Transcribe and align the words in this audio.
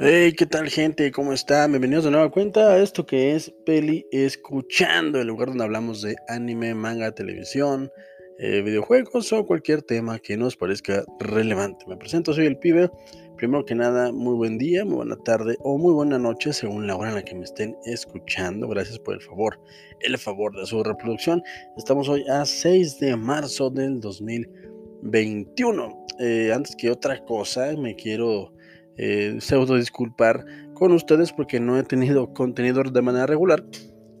Hey, 0.00 0.32
¿qué 0.38 0.46
tal 0.46 0.70
gente? 0.70 1.10
¿Cómo 1.10 1.32
están? 1.32 1.72
Bienvenidos 1.72 2.04
de 2.04 2.12
nueva 2.12 2.30
cuenta 2.30 2.70
a 2.70 2.78
esto 2.78 3.04
que 3.04 3.34
es 3.34 3.52
Peli 3.66 4.06
Escuchando, 4.12 5.20
el 5.20 5.26
lugar 5.26 5.48
donde 5.48 5.64
hablamos 5.64 6.02
de 6.02 6.14
anime, 6.28 6.72
manga, 6.72 7.10
televisión, 7.10 7.90
eh, 8.38 8.62
videojuegos 8.62 9.32
o 9.32 9.44
cualquier 9.44 9.82
tema 9.82 10.20
que 10.20 10.36
nos 10.36 10.56
parezca 10.56 11.04
relevante. 11.18 11.84
Me 11.88 11.96
presento, 11.96 12.32
soy 12.32 12.46
el 12.46 12.58
pibe. 12.58 12.92
Primero 13.36 13.64
que 13.64 13.74
nada, 13.74 14.12
muy 14.12 14.36
buen 14.36 14.56
día, 14.56 14.84
muy 14.84 14.98
buena 14.98 15.16
tarde 15.16 15.56
o 15.64 15.78
muy 15.78 15.92
buena 15.92 16.16
noche 16.16 16.52
según 16.52 16.86
la 16.86 16.94
hora 16.94 17.08
en 17.08 17.16
la 17.16 17.24
que 17.24 17.34
me 17.34 17.42
estén 17.42 17.76
escuchando. 17.84 18.68
Gracias 18.68 19.00
por 19.00 19.14
el 19.14 19.20
favor, 19.20 19.58
el 20.02 20.16
favor 20.16 20.54
de 20.54 20.64
su 20.64 20.80
reproducción. 20.84 21.42
Estamos 21.76 22.08
hoy 22.08 22.24
a 22.28 22.46
6 22.46 23.00
de 23.00 23.16
marzo 23.16 23.68
del 23.68 23.98
2021. 23.98 26.06
Eh, 26.20 26.52
antes 26.54 26.76
que 26.76 26.88
otra 26.88 27.18
cosa, 27.24 27.72
me 27.76 27.96
quiero 27.96 28.52
eh, 28.98 29.36
pseudo 29.40 29.76
disculpar 29.76 30.44
con 30.74 30.92
ustedes 30.92 31.32
porque 31.32 31.60
no 31.60 31.78
he 31.78 31.84
tenido 31.84 32.32
contenido 32.34 32.82
de 32.82 33.02
manera 33.02 33.26
regular, 33.26 33.64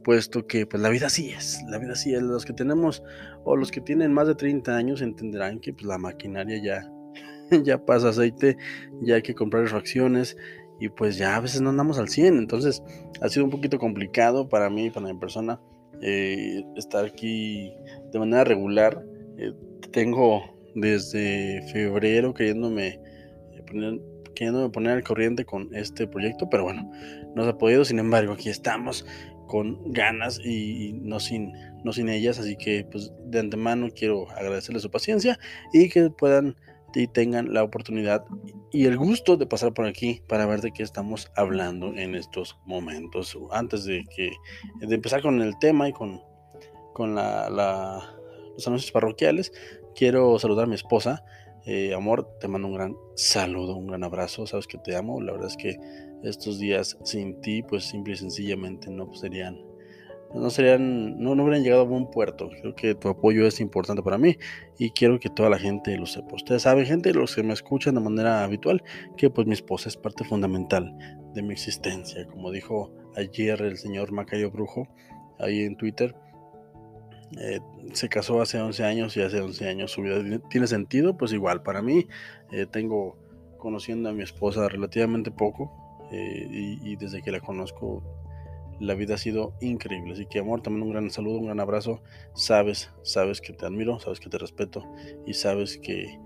puesto 0.04 0.46
que 0.46 0.66
pues 0.66 0.82
la 0.82 0.88
vida 0.88 1.10
sí 1.10 1.30
es, 1.30 1.62
la 1.68 1.78
vida 1.78 1.94
sí 1.94 2.14
es. 2.14 2.22
Los 2.22 2.44
que 2.44 2.52
tenemos 2.52 3.02
o 3.44 3.56
los 3.56 3.70
que 3.70 3.80
tienen 3.80 4.12
más 4.12 4.28
de 4.28 4.34
30 4.34 4.76
años 4.76 5.02
entenderán 5.02 5.60
que 5.60 5.72
pues, 5.72 5.84
la 5.84 5.98
maquinaria 5.98 6.62
ya, 6.62 6.90
ya 7.64 7.84
pasa 7.84 8.10
aceite, 8.10 8.56
ya 9.02 9.16
hay 9.16 9.22
que 9.22 9.34
comprar 9.34 9.64
refacciones 9.64 10.36
y 10.80 10.88
pues 10.88 11.16
ya 11.16 11.34
a 11.34 11.40
veces 11.40 11.60
no 11.60 11.70
andamos 11.70 11.98
al 11.98 12.08
100. 12.08 12.38
Entonces 12.38 12.82
ha 13.20 13.28
sido 13.28 13.44
un 13.44 13.50
poquito 13.50 13.78
complicado 13.78 14.48
para 14.48 14.70
mí, 14.70 14.90
para 14.90 15.12
mi 15.12 15.18
persona, 15.18 15.60
eh, 16.00 16.62
estar 16.76 17.04
aquí 17.04 17.72
de 18.12 18.18
manera 18.18 18.44
regular. 18.44 19.04
Eh, 19.38 19.52
tengo 19.90 20.42
desde 20.74 21.62
febrero 21.72 22.32
queriéndome 22.32 23.00
poner 23.68 24.00
me 24.44 24.70
poner 24.70 24.92
al 24.92 25.04
corriente 25.04 25.44
con 25.44 25.74
este 25.74 26.06
proyecto, 26.06 26.48
pero 26.50 26.64
bueno, 26.64 26.90
no 27.34 27.44
se 27.44 27.50
ha 27.50 27.58
podido, 27.58 27.84
sin 27.84 27.98
embargo, 27.98 28.32
aquí 28.32 28.48
estamos 28.48 29.04
con 29.46 29.92
ganas 29.92 30.40
y, 30.44 30.92
no, 31.02 31.20
sin, 31.20 31.52
no 31.84 31.92
sin 31.92 32.08
ellas, 32.08 32.38
así 32.38 32.56
que 32.56 32.86
pues 32.90 33.12
de 33.24 33.40
antemano 33.40 33.88
quiero 33.94 34.30
agradecerles 34.30 34.82
su 34.82 34.90
paciencia 34.90 35.38
y 35.72 35.88
que 35.88 36.10
puedan 36.10 36.56
y 36.94 37.06
tengan 37.06 37.52
la 37.52 37.62
oportunidad 37.62 38.24
y 38.72 38.86
el 38.86 38.96
gusto 38.96 39.36
de 39.36 39.46
pasar 39.46 39.72
por 39.72 39.86
aquí 39.86 40.22
para 40.26 40.46
ver 40.46 40.60
de 40.60 40.72
qué 40.72 40.82
estamos 40.82 41.30
hablando 41.36 41.94
en 41.94 42.14
estos 42.14 42.58
momentos. 42.64 43.38
Antes 43.52 43.84
de 43.84 44.04
que 44.14 44.32
de 44.80 44.94
empezar 44.94 45.22
con 45.22 45.40
el 45.40 45.56
tema 45.58 45.88
y 45.88 45.92
con, 45.92 46.20
con 46.94 47.14
la, 47.14 47.48
los 48.52 48.66
anuncios 48.66 48.90
parroquiales, 48.90 49.52
quiero 49.94 50.38
saludar 50.38 50.64
a 50.64 50.68
mi 50.68 50.74
esposa, 50.74 51.24
eh, 51.70 51.92
amor, 51.92 52.26
te 52.40 52.48
mando 52.48 52.66
un 52.66 52.72
gran 52.72 52.96
saludo, 53.14 53.76
un 53.76 53.88
gran 53.88 54.02
abrazo. 54.02 54.46
Sabes 54.46 54.66
que 54.66 54.78
te 54.78 54.96
amo. 54.96 55.20
La 55.20 55.32
verdad 55.32 55.48
es 55.48 55.56
que 55.58 55.76
estos 56.22 56.58
días 56.58 56.96
sin 57.04 57.42
ti, 57.42 57.62
pues 57.62 57.84
simple 57.84 58.14
y 58.14 58.16
sencillamente 58.16 58.90
no 58.90 59.12
serían, 59.12 59.60
no 60.34 60.48
serían, 60.48 61.18
no, 61.18 61.34
no 61.34 61.42
hubieran 61.42 61.62
llegado 61.62 61.82
a 61.82 61.84
buen 61.84 62.06
puerto. 62.06 62.48
Creo 62.48 62.74
que 62.74 62.94
tu 62.94 63.08
apoyo 63.10 63.46
es 63.46 63.60
importante 63.60 64.02
para 64.02 64.16
mí 64.16 64.38
y 64.78 64.92
quiero 64.92 65.20
que 65.20 65.28
toda 65.28 65.50
la 65.50 65.58
gente 65.58 65.94
lo 65.98 66.06
sepa. 66.06 66.36
Ustedes 66.36 66.62
saben, 66.62 66.86
gente, 66.86 67.12
los 67.12 67.36
que 67.36 67.42
me 67.42 67.52
escuchan 67.52 67.96
de 67.96 68.00
manera 68.00 68.44
habitual, 68.44 68.82
que 69.18 69.28
pues 69.28 69.46
mi 69.46 69.52
esposa 69.52 69.90
es 69.90 69.98
parte 69.98 70.24
fundamental 70.24 70.96
de 71.34 71.42
mi 71.42 71.52
existencia. 71.52 72.26
Como 72.28 72.50
dijo 72.50 72.94
ayer 73.14 73.60
el 73.60 73.76
señor 73.76 74.10
Macayo 74.10 74.50
Brujo 74.50 74.88
ahí 75.38 75.64
en 75.64 75.76
Twitter 75.76 76.14
eh, 77.36 77.60
se 77.92 78.08
casó 78.08 78.40
hace 78.40 78.60
11 78.60 78.84
años 78.84 79.16
y 79.16 79.22
hace 79.22 79.40
11 79.40 79.68
años 79.68 79.90
su 79.90 80.02
vida 80.02 80.16
tiene 80.48 80.66
sentido, 80.66 81.16
pues 81.16 81.32
igual 81.32 81.62
para 81.62 81.82
mí 81.82 82.06
eh, 82.50 82.66
tengo 82.66 83.18
conociendo 83.58 84.08
a 84.08 84.12
mi 84.12 84.22
esposa 84.22 84.68
relativamente 84.68 85.30
poco 85.30 85.70
eh, 86.10 86.46
y, 86.50 86.96
desde 86.96 87.20
que 87.20 87.30
la 87.30 87.40
conozco 87.40 88.02
la 88.80 88.94
vida 88.94 89.16
ha 89.16 89.18
sido 89.18 89.54
increíble. 89.60 90.12
Así 90.12 90.26
que 90.26 90.38
amor, 90.38 90.62
también 90.62 90.84
un 90.84 90.92
gran 90.92 91.10
saludo, 91.10 91.38
un 91.38 91.46
gran 91.46 91.60
abrazo. 91.60 92.00
Sabes, 92.34 92.90
sabes 93.02 93.40
que 93.40 93.52
te 93.52 93.66
admiro, 93.66 93.98
sabes 93.98 94.20
que 94.20 94.30
te 94.30 94.38
respeto 94.38 94.84
y 95.26 95.34
sabes 95.34 95.78
que, 95.78 96.18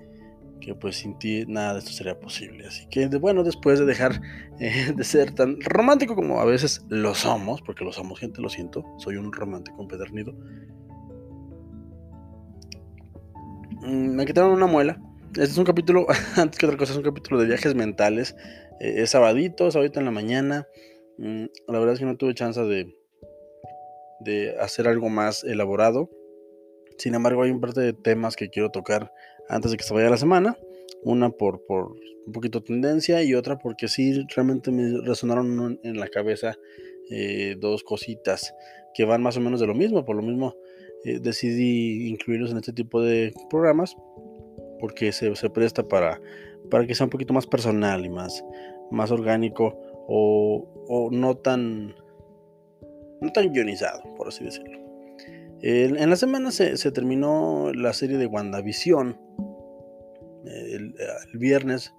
que 0.61 0.75
pues 0.75 0.97
sin 0.97 1.19
ti 1.19 1.45
nada 1.49 1.73
de 1.73 1.79
esto 1.81 1.91
sería 1.93 2.21
posible. 2.21 2.67
Así 2.67 2.87
que 2.91 3.07
bueno, 3.07 3.43
después 3.43 3.79
de 3.79 3.87
dejar 3.87 4.21
de 4.59 5.05
ser 5.05 5.35
tan 5.35 5.61
romántico 5.63 6.15
como 6.15 6.41
a 6.41 6.45
veces 6.45 6.85
lo 6.89 7.15
somos, 7.15 7.63
porque 7.63 7.85
lo 7.85 7.93
somos 7.93 8.21
gente, 8.21 8.43
lo 8.43 8.51
siento, 8.51 8.85
soy 8.99 9.17
un 9.17 9.33
romántico 9.33 9.83
empedernido. 9.83 10.35
Me 13.83 14.27
quitaron 14.27 14.53
una 14.53 14.67
muela. 14.67 15.01
Este 15.31 15.45
es 15.45 15.59
un 15.59 15.65
capítulo, 15.65 16.07
antes 16.37 16.59
que 16.59 16.67
otra 16.67 16.79
cosa, 16.79 16.93
es 16.93 16.99
un 16.99 17.05
capítulo 17.05 17.41
de 17.41 17.47
viajes 17.47 17.75
mentales. 17.75 18.37
Eh, 18.81 19.03
es 19.03 19.11
sabadito, 19.11 19.69
ahorita 19.73 20.01
en 20.01 20.07
la 20.07 20.13
mañana. 20.13 20.67
Mm, 21.19 21.47
la 21.69 21.79
verdad 21.79 21.95
es 21.95 21.99
que 21.99 22.07
no 22.07 22.17
tuve 22.17 22.35
chance 22.35 22.61
de, 22.63 22.95
de 24.21 24.57
hacer 24.61 24.89
algo 24.89 25.09
más 25.09 25.45
elaborado. 25.45 26.11
Sin 26.99 27.15
embargo, 27.15 27.43
hay 27.43 27.51
un 27.51 27.61
par 27.61 27.73
de 27.73 27.93
temas 27.93 28.37
que 28.37 28.51
quiero 28.51 28.71
tocar 28.71 29.13
antes 29.49 29.71
de 29.71 29.77
que 29.77 29.85
se 29.85 29.95
vaya 29.95 30.11
la 30.11 30.17
semana. 30.17 30.57
Una 31.03 31.31
por, 31.31 31.65
por 31.67 31.97
un 32.27 32.33
poquito 32.33 32.63
tendencia 32.63 33.23
y 33.23 33.35
otra 33.35 33.59
porque 33.59 33.89
sí 33.89 34.25
realmente 34.37 34.71
me 34.71 35.01
resonaron 35.01 35.81
en 35.83 35.99
la 35.99 36.07
cabeza 36.07 36.57
eh, 37.11 37.57
dos 37.59 37.83
cositas 37.83 38.55
que 38.95 39.05
van 39.05 39.23
más 39.23 39.37
o 39.37 39.41
menos 39.41 39.59
de 39.59 39.67
lo 39.67 39.75
mismo. 39.75 40.05
Por 40.05 40.17
lo 40.17 40.23
mismo, 40.23 40.55
eh, 41.05 41.19
decidí 41.21 42.09
incluirlos 42.09 42.51
en 42.51 42.59
este 42.59 42.73
tipo 42.73 43.01
de 43.01 43.35
programas 43.51 43.97
porque 44.79 45.13
se, 45.13 45.35
se, 45.37 45.51
presta 45.51 45.87
para, 45.87 46.21
para 46.71 46.87
que 46.87 46.95
sea 46.95 47.05
un 47.05 47.11
poquito 47.11 47.33
más 47.33 47.47
personal 47.47 48.05
y 48.05 48.09
más, 48.09 48.45
más 48.91 49.11
orgánico 49.11 49.79
o, 50.09 50.67
o 50.89 51.11
no 51.11 51.37
tan 51.37 51.95
no 53.23 53.31
tan 53.33 53.53
guionizado, 53.53 54.03
por 54.17 54.29
así 54.29 54.45
decirlo. 54.45 54.79
en 55.63 56.11
la 56.11 56.17
semana 56.17 56.51
se, 56.51 56.77
se, 56.77 56.91
terminó 56.91 57.73
la 57.73 57.93
serie 57.93 58.19
de 58.19 58.27
WandaVision. 58.27 59.17
El, 60.45 60.95
el, 61.33 61.39
viernes, 61.39 61.95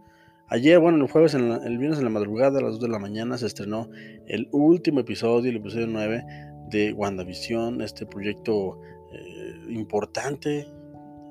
ayer, 0.50 0.80
bueno, 0.80 1.02
el 1.02 1.10
jueves, 1.10 1.34
en 1.34 1.50
el 1.50 1.78
viernes 1.78 2.00
en 2.00 2.04
la 2.04 2.10
madrugada, 2.10 2.60
a 2.60 2.62
las 2.62 2.74
2 2.74 2.82
de 2.82 2.90
la 2.90 3.00
mañana, 3.00 3.38
se 3.38 3.48
estrenó 3.48 3.90
el 4.28 4.50
último 4.52 5.00
episodio, 5.00 5.50
el 5.50 5.58
episodio 5.58 5.88
9 5.88 6.26
de 6.70 6.92
WandaVision, 6.92 7.82
este 7.82 8.06
proyecto 8.06 8.82
eh, 9.14 9.56
importante, 9.70 10.68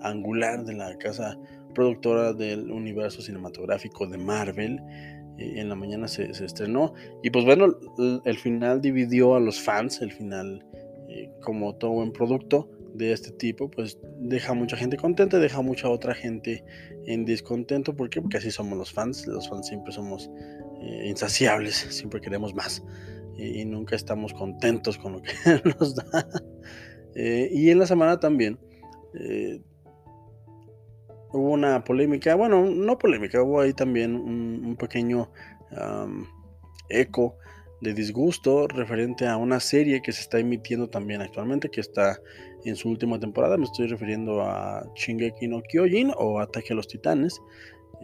angular 0.03 0.65
de 0.65 0.75
la 0.75 0.97
casa 0.99 1.39
productora 1.75 2.33
del 2.33 2.71
universo 2.71 3.23
cinematográfico 3.23 4.07
de 4.07 4.19
Marvel. 4.19 4.81
Eh, 5.39 5.55
en 5.57 5.69
la 5.69 5.75
mañana 5.75 6.09
se, 6.09 6.31
estrenó. 6.31 6.95
Y 7.23 7.31
pues 7.31 7.45
bueno, 7.45 7.75
el, 8.25 8.39
final 8.39 8.81
dividió 8.81 9.35
a 9.35 9.41
los 9.41 9.61
fans, 9.61 10.01
el 10.03 10.13
final, 10.13 10.65
eh, 11.09 11.31
como 11.41 11.75
todo 11.75 11.93
buen 11.93 12.13
producto 12.13 12.71
de 12.95 13.13
este 13.13 13.31
tipo, 13.33 13.71
pues 13.71 13.99
deja 14.19 14.53
mucha 14.53 14.77
gente 14.77 14.99
contenta, 14.99 15.39
deja 15.39 15.63
mucha 15.63 15.89
otra 15.89 16.15
gente 16.15 16.63
en 17.07 17.25
descontento. 17.25 17.97
¿Por 17.97 18.11
qué? 18.11 18.21
Porque 18.21 18.37
así 18.37 18.51
somos 18.51 18.77
los 18.77 18.93
fans. 18.93 19.27
Los 19.27 19.49
fans 19.49 19.67
siempre 19.67 19.93
somos 19.93 20.31
insaciables, 21.05 21.77
siempre 21.91 22.21
queremos 22.21 22.55
más. 22.55 22.83
y 23.39 23.65
nunca 23.65 23.97
estamos 23.97 24.35
contentos 24.35 24.99
con 24.99 25.15
lo 25.15 25.23
que 25.23 25.33
nos 25.79 25.95
da. 25.95 26.27
Eh, 27.15 27.49
y 27.53 27.71
en 27.71 27.79
la 27.79 27.87
semana 27.87 28.19
también 28.19 28.59
eh, 29.15 29.61
hubo 31.33 31.51
una 31.51 31.85
polémica, 31.85 32.35
bueno, 32.35 32.65
no 32.65 32.99
polémica, 32.99 33.43
hubo 33.43 33.61
ahí 33.61 33.73
también 33.73 34.15
un, 34.15 34.77
pequeño 34.77 35.31
eco 36.89 37.37
de 37.81 37.95
disgusto 37.95 38.69
referente 38.69 39.27
a 39.27 39.37
una 39.37 39.59
serie 39.59 40.03
que 40.03 40.13
se 40.13 40.21
está 40.21 40.39
emitiendo 40.39 40.89
también 40.89 41.21
actualmente, 41.21 41.69
que 41.69 41.81
está 41.81 42.19
en 42.65 42.77
su 42.77 42.89
última 42.89 43.19
temporada. 43.19 43.57
Me 43.57 43.65
estoy 43.65 43.89
refiriendo 43.89 44.43
a 44.43 44.87
Shingeki 44.95 45.49
no 45.49 45.63
Kyojin 45.63 46.13
o 46.17 46.39
Ataque 46.41 46.73
a 46.73 46.77
los 46.77 46.87
Titanes. 46.87 47.41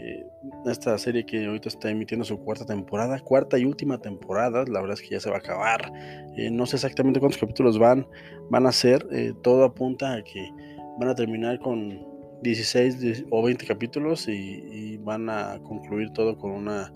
Eh, 0.01 0.25
esta 0.67 0.97
serie 0.97 1.27
que 1.27 1.47
ahorita 1.47 1.69
está 1.69 1.91
emitiendo 1.91 2.25
su 2.25 2.39
cuarta 2.39 2.65
temporada, 2.65 3.19
cuarta 3.19 3.59
y 3.59 3.65
última 3.65 3.99
temporada, 3.99 4.65
la 4.69 4.81
verdad 4.81 4.95
es 4.95 5.03
que 5.03 5.11
ya 5.11 5.21
se 5.21 5.29
va 5.29 5.37
a 5.37 5.39
acabar. 5.41 5.93
Eh, 6.37 6.51
no 6.51 6.67
sé 6.67 6.77
exactamente 6.77 7.19
cuántos 7.19 7.41
capítulos 7.41 7.79
van, 7.79 8.07
van 8.49 8.67
a 8.67 8.73
ser, 8.73 9.07
eh, 9.11 9.33
todo 9.43 9.65
apunta 9.65 10.15
a 10.15 10.23
que 10.23 10.53
van 11.01 11.09
a 11.09 11.15
terminar 11.17 11.59
con 11.59 12.07
16 12.43 13.25
o 13.31 13.43
20 13.43 13.67
capítulos 13.67 14.29
y, 14.29 14.97
van 14.99 15.31
a 15.31 15.59
concluir 15.63 16.11
todo 16.13 16.37
con 16.37 16.51
una 16.51 16.93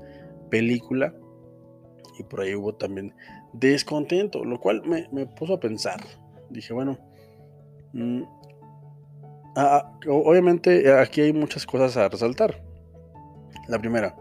película. 0.50 1.14
Y 2.19 2.25
por 2.25 2.43
ahí 2.43 2.55
hubo 2.55 2.75
también 2.75 3.14
descontento, 3.55 4.44
lo 4.44 4.60
cual 4.60 4.82
me, 4.84 5.26
puso 5.26 5.55
a 5.55 5.60
pensar. 5.60 5.98
Dije, 6.50 6.75
bueno, 6.75 6.98
mm, 7.94 8.22
ah, 9.56 9.98
obviamente 10.06 10.93
aquí 10.93 11.22
hay 11.22 11.32
muchas 11.32 11.64
cosas 11.64 11.96
a 11.96 12.08
resaltar. 12.08 12.71
La 13.72 13.78
primera, 13.78 14.14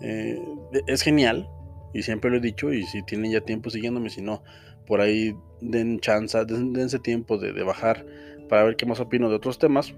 eh, 0.00 0.42
es 0.86 1.02
genial, 1.02 1.50
y 1.92 2.02
siempre 2.02 2.30
lo 2.30 2.38
he 2.38 2.40
dicho, 2.40 2.72
y 2.72 2.82
si 2.84 3.02
tienen 3.02 3.30
ya 3.30 3.42
tiempo 3.42 3.68
siguiéndome, 3.68 4.08
si 4.08 4.22
no, 4.22 4.42
por 4.86 5.02
ahí 5.02 5.36
den 5.60 6.00
chance, 6.00 6.42
dense 6.46 6.98
tiempo 6.98 7.36
de, 7.36 7.62
bajar 7.62 8.06
para 8.48 8.64
ver 8.64 8.76
qué 8.76 8.86
más 8.86 9.00
opino 9.00 9.28
de 9.28 9.36
otros 9.36 9.58
temas 9.58 9.92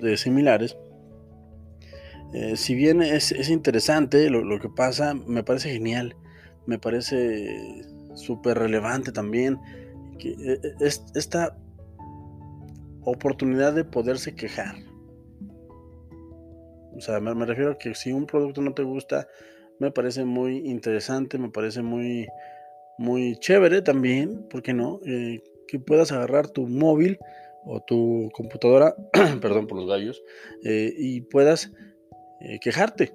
de 0.00 0.16
similares. 0.16 0.78
Eh, 2.32 2.56
si 2.56 2.74
bien 2.74 3.02
es, 3.02 3.30
interesante 3.50 4.30
lo, 4.30 4.58
que 4.58 4.70
pasa, 4.70 5.12
me 5.12 5.44
parece 5.44 5.70
genial, 5.70 6.16
me 6.64 6.78
parece 6.78 7.84
súper 8.14 8.58
relevante 8.58 9.12
también 9.12 9.58
que 10.18 10.30
eh, 10.30 10.60
esta 10.80 11.58
oportunidad 13.02 13.74
de 13.74 13.84
poderse 13.84 14.34
quejar. 14.34 14.76
O 16.96 17.00
sea, 17.00 17.20
me, 17.20 17.46
refiero 17.46 17.72
a 17.72 17.78
que 17.78 17.94
si 17.94 18.12
un 18.12 18.26
producto 18.26 18.60
no 18.60 18.74
te 18.74 18.82
gusta, 18.82 19.28
me 19.78 19.90
parece 19.90 20.24
muy 20.24 20.58
interesante, 20.58 21.38
me 21.38 21.50
parece 21.50 21.82
muy, 21.82 22.26
muy 22.98 23.36
chévere 23.36 23.82
también, 23.82 24.46
¿por 24.48 24.62
qué 24.62 24.74
no? 24.74 25.00
que 25.02 25.78
puedas 25.78 26.12
agarrar 26.12 26.48
tu 26.48 26.66
móvil 26.68 27.18
o 27.64 27.80
tu 27.80 28.30
computadora, 28.34 28.94
perdón 29.40 29.66
por 29.66 29.78
los 29.78 29.88
gallos, 29.88 30.22
y 30.62 31.22
puedas 31.22 31.70
eh, 32.44 32.58
quejarte, 32.58 33.14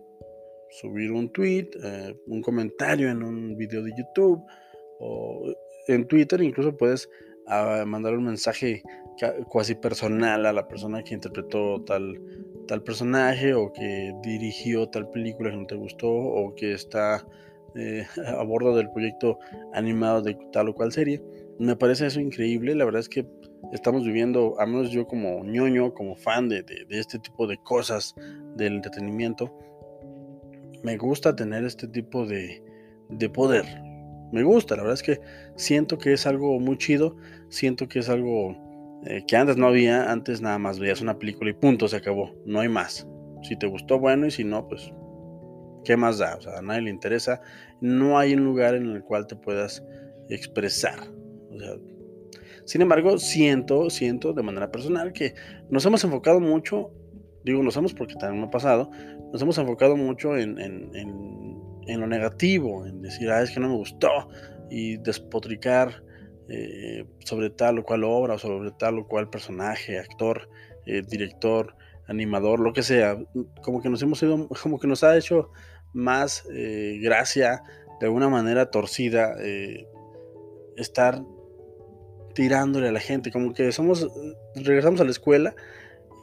subir 0.69 1.11
un 1.11 1.29
tweet, 1.33 1.69
eh, 1.83 2.15
un 2.27 2.41
comentario 2.41 3.09
en 3.09 3.23
un 3.23 3.57
video 3.57 3.83
de 3.83 3.91
YouTube 3.97 4.41
o 4.99 5.53
en 5.89 6.07
Twitter, 6.07 6.41
incluso 6.41 6.77
puedes 6.77 7.09
ah, 7.47 7.83
mandar 7.85 8.13
un 8.13 8.25
mensaje 8.25 8.83
cuasi 9.47 9.75
personal 9.75 10.45
a 10.45 10.53
la 10.53 10.67
persona 10.67 11.03
que 11.03 11.15
interpretó 11.15 11.81
tal, 11.83 12.21
tal 12.67 12.83
personaje 12.83 13.53
o 13.53 13.73
que 13.73 14.13
dirigió 14.21 14.89
tal 14.89 15.09
película 15.09 15.49
que 15.49 15.57
no 15.57 15.65
te 15.65 15.75
gustó 15.75 16.09
o 16.09 16.53
que 16.55 16.73
está 16.73 17.25
eh, 17.75 18.05
a 18.27 18.43
bordo 18.43 18.75
del 18.75 18.91
proyecto 18.91 19.39
animado 19.73 20.21
de 20.21 20.37
tal 20.51 20.69
o 20.69 20.75
cual 20.75 20.91
serie. 20.91 21.21
Me 21.59 21.75
parece 21.75 22.05
eso 22.05 22.19
increíble, 22.19 22.75
la 22.75 22.85
verdad 22.85 23.01
es 23.01 23.09
que 23.09 23.25
estamos 23.71 24.03
viviendo, 24.03 24.59
a 24.59 24.65
menos 24.65 24.91
yo 24.91 25.07
como 25.07 25.43
ñoño, 25.43 25.93
como 25.93 26.15
fan 26.15 26.49
de, 26.49 26.63
este 26.89 27.19
tipo 27.19 27.47
de 27.47 27.57
cosas 27.57 28.15
del 28.55 28.75
entretenimiento, 28.75 29.57
me 30.83 30.97
gusta 30.97 31.35
tener 31.35 31.65
este 31.65 31.87
tipo 31.87 32.25
de, 32.25 32.63
poder. 33.33 33.65
Me 34.31 34.43
gusta, 34.43 34.75
la 34.75 34.83
verdad 34.83 34.95
es 34.95 35.03
que 35.03 35.19
siento 35.55 35.97
que 35.97 36.13
es 36.13 36.27
algo 36.27 36.59
muy 36.59 36.77
chido, 36.77 37.15
siento 37.49 37.87
que 37.87 37.99
es 37.99 38.09
algo 38.09 38.55
eh, 39.05 39.23
que 39.27 39.37
antes 39.37 39.57
no 39.57 39.67
había, 39.67 40.11
antes 40.11 40.41
nada 40.41 40.59
más 40.59 40.79
veías 40.79 41.01
una 41.01 41.17
película 41.17 41.49
y 41.49 41.53
punto, 41.53 41.87
se 41.87 41.97
acabó, 41.97 42.35
no 42.45 42.59
hay 42.59 42.69
más. 42.69 43.07
Si 43.43 43.55
te 43.55 43.67
gustó, 43.67 43.99
bueno, 43.99 44.25
y 44.25 44.31
si 44.31 44.43
no, 44.43 44.67
pues, 44.67 44.91
¿qué 45.85 45.95
más 45.95 46.17
da? 46.17 46.35
O 46.35 46.41
sea, 46.41 46.57
a 46.57 46.61
nadie 46.61 46.81
le 46.81 46.89
interesa. 46.89 47.39
No 47.79 48.17
hay 48.17 48.33
un 48.33 48.43
lugar 48.43 48.75
en 48.75 48.87
el 48.87 49.03
cual 49.03 49.27
te 49.27 49.35
puedas 49.35 49.83
expresar. 50.29 50.99
O 51.51 51.59
sea, 51.59 51.75
sin 52.67 52.81
embargo, 52.81 53.17
siento, 53.17 53.89
siento 53.89 54.33
de 54.33 54.43
manera 54.43 54.69
personal 54.71 55.13
que 55.13 55.35
nos 55.69 55.85
hemos 55.85 56.03
enfocado 56.03 56.41
mucho, 56.41 56.91
digo 57.45 57.63
nos 57.63 57.77
hemos 57.77 57.93
porque 57.93 58.15
también 58.15 58.41
me 58.41 58.47
ha 58.47 58.51
pasado, 58.51 58.91
nos 59.31 59.41
hemos 59.41 59.57
enfocado 59.57 59.95
mucho 59.95 60.35
en, 60.35 60.91
lo 61.95 62.07
negativo, 62.07 62.85
en 62.85 63.01
decir, 63.01 63.29
ah, 63.29 63.41
es 63.41 63.51
que 63.51 63.59
no 63.59 63.69
me 63.69 63.75
gustó, 63.75 64.29
y 64.69 64.97
despotricar 64.97 66.03
eh, 66.49 67.05
sobre 67.19 67.49
tal 67.49 67.79
o 67.79 67.83
cual 67.83 68.03
obra, 68.03 68.37
sobre 68.37 68.71
tal 68.71 68.99
o 68.99 69.07
cual 69.07 69.29
personaje, 69.29 69.99
actor, 69.99 70.49
eh, 70.85 71.01
director, 71.07 71.75
animador, 72.07 72.59
lo 72.59 72.73
que 72.73 72.83
sea, 72.83 73.17
como 73.61 73.81
que 73.81 73.89
nos 73.89 74.01
hemos 74.01 74.21
ido, 74.23 74.47
como 74.61 74.79
que 74.79 74.87
nos 74.87 75.03
ha 75.03 75.17
hecho 75.17 75.51
más 75.93 76.45
eh, 76.53 76.99
gracia, 77.01 77.63
de 77.99 78.05
alguna 78.05 78.29
manera 78.29 78.69
torcida, 78.69 79.35
estar 80.75 81.23
tirándole 82.35 82.89
a 82.89 82.91
la 82.91 82.99
gente, 82.99 83.31
como 83.31 83.51
que 83.51 83.71
somos, 83.71 84.07
regresamos 84.53 85.01
a 85.01 85.03
la 85.03 85.09
escuela 85.09 85.55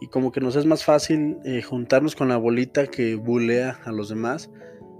y 0.00 0.06
como 0.06 0.32
que 0.32 0.40
nos 0.40 0.54
es 0.54 0.66
más 0.66 0.84
fácil 0.84 1.38
eh, 1.44 1.62
juntarnos 1.62 2.14
con 2.14 2.28
la 2.28 2.36
bolita 2.36 2.86
que 2.86 3.16
bulea 3.16 3.80
a 3.84 3.90
los 3.90 4.10
demás 4.10 4.50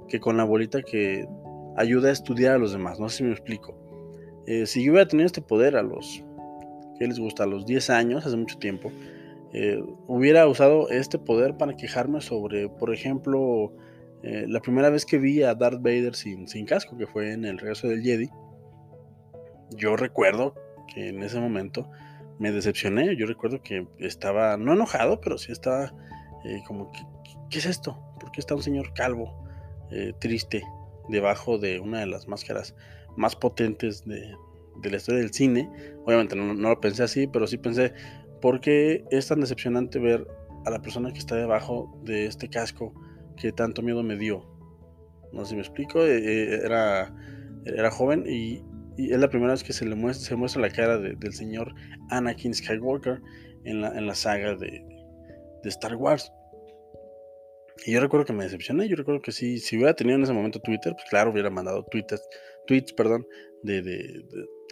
que 0.08 0.20
con 0.20 0.36
la 0.36 0.44
bolita 0.44 0.82
que 0.82 1.26
ayuda 1.76 2.08
a 2.08 2.12
estudiar 2.12 2.54
a 2.54 2.58
los 2.58 2.72
demás, 2.72 3.00
no 3.00 3.08
sé 3.08 3.18
si 3.18 3.24
me 3.24 3.32
explico. 3.32 3.76
Eh, 4.46 4.66
si 4.66 4.84
yo 4.84 4.92
hubiera 4.92 5.08
tenido 5.08 5.26
este 5.26 5.40
poder 5.40 5.76
a 5.76 5.82
los, 5.82 6.22
¿qué 6.98 7.06
les 7.06 7.18
gusta? 7.18 7.44
A 7.44 7.46
los 7.46 7.66
10 7.66 7.90
años, 7.90 8.26
hace 8.26 8.36
mucho 8.36 8.58
tiempo, 8.58 8.92
eh, 9.52 9.82
hubiera 10.06 10.46
usado 10.46 10.88
este 10.90 11.18
poder 11.18 11.56
para 11.56 11.76
quejarme 11.76 12.20
sobre, 12.20 12.68
por 12.68 12.92
ejemplo, 12.92 13.72
la 14.22 14.60
primera 14.60 14.88
vez 14.88 15.04
que 15.04 15.18
vi 15.18 15.42
a 15.42 15.54
Darth 15.54 15.82
Vader 15.82 16.14
sin, 16.14 16.48
sin 16.48 16.64
casco, 16.64 16.96
que 16.96 17.06
fue 17.06 17.32
en 17.32 17.44
el 17.44 17.58
regreso 17.58 17.88
del 17.88 18.00
Jedi. 18.00 18.30
Yo 19.76 19.96
recuerdo 19.96 20.54
que 20.94 21.08
en 21.08 21.22
ese 21.22 21.38
momento 21.40 21.90
me 22.38 22.52
decepcioné. 22.52 23.16
Yo 23.16 23.26
recuerdo 23.26 23.62
que 23.62 23.86
estaba, 23.98 24.56
no 24.56 24.72
enojado, 24.72 25.20
pero 25.20 25.38
sí 25.38 25.52
estaba 25.52 25.92
eh, 26.44 26.62
como, 26.66 26.90
¿qué, 26.92 27.00
¿qué, 27.50 27.58
es 27.58 27.66
esto? 27.66 27.98
¿Por 28.18 28.30
qué 28.32 28.40
está 28.40 28.54
un 28.54 28.62
señor 28.62 28.92
calvo, 28.94 29.43
eh, 29.90 30.12
triste, 30.18 30.62
debajo 31.08 31.58
de 31.58 31.80
una 31.80 32.00
de 32.00 32.06
las 32.06 32.28
máscaras 32.28 32.74
más 33.16 33.36
potentes 33.36 34.04
de, 34.04 34.34
la 34.82 34.96
historia 34.96 35.20
del 35.20 35.32
cine? 35.32 35.70
Obviamente 36.04 36.36
no, 36.36 36.54
lo 36.54 36.80
pensé 36.80 37.02
así, 37.02 37.26
pero 37.26 37.46
sí 37.46 37.58
pensé, 37.58 37.92
¿por 38.40 38.60
qué 38.60 39.04
es 39.10 39.28
tan 39.28 39.40
decepcionante 39.40 39.98
ver 39.98 40.26
a 40.64 40.70
la 40.70 40.80
persona 40.80 41.12
que 41.12 41.18
está 41.18 41.36
debajo 41.36 41.98
de 42.04 42.26
este 42.26 42.48
casco 42.48 42.94
que 43.36 43.52
tanto 43.52 43.82
miedo 43.82 44.02
me 44.02 44.16
dio? 44.16 44.44
No 45.32 45.44
sé 45.44 45.50
si 45.50 45.54
me 45.56 45.62
explico, 45.62 46.04
eh, 46.04 46.60
era, 46.64 47.14
era 47.64 47.90
joven 47.90 48.24
y, 48.26 48.62
y 48.96 49.12
es 49.12 49.18
la 49.18 49.28
primera 49.28 49.52
vez 49.52 49.64
que 49.64 49.72
se 49.72 49.84
le 49.84 49.94
muestra, 49.94 50.28
se 50.28 50.36
muestra 50.36 50.62
la 50.62 50.70
cara 50.70 50.98
del 50.98 51.32
señor 51.32 51.74
Anakin 52.10 52.54
Skywalker 52.54 53.20
en 53.64 53.80
la, 53.80 53.88
en 53.88 54.06
la 54.06 54.14
saga 54.14 54.54
de, 54.54 54.84
Star 55.64 55.96
Wars. 55.96 56.30
Y 57.86 57.92
yo 57.92 58.00
recuerdo 58.00 58.26
que 58.26 58.32
me 58.32 58.44
decepcioné, 58.44 58.88
yo 58.88 58.96
recuerdo 58.96 59.20
que 59.20 59.32
si, 59.32 59.58
si 59.58 59.76
hubiera 59.76 59.94
tenido 59.94 60.16
en 60.16 60.22
ese 60.22 60.32
momento 60.32 60.60
Twitter, 60.60 60.92
pues 60.92 61.04
claro, 61.10 61.32
hubiera 61.32 61.50
mandado 61.50 61.84
tweets, 61.84 62.22
tweets 62.66 62.92
perdón, 62.92 63.26
de, 63.62 63.82
de, 63.82 64.24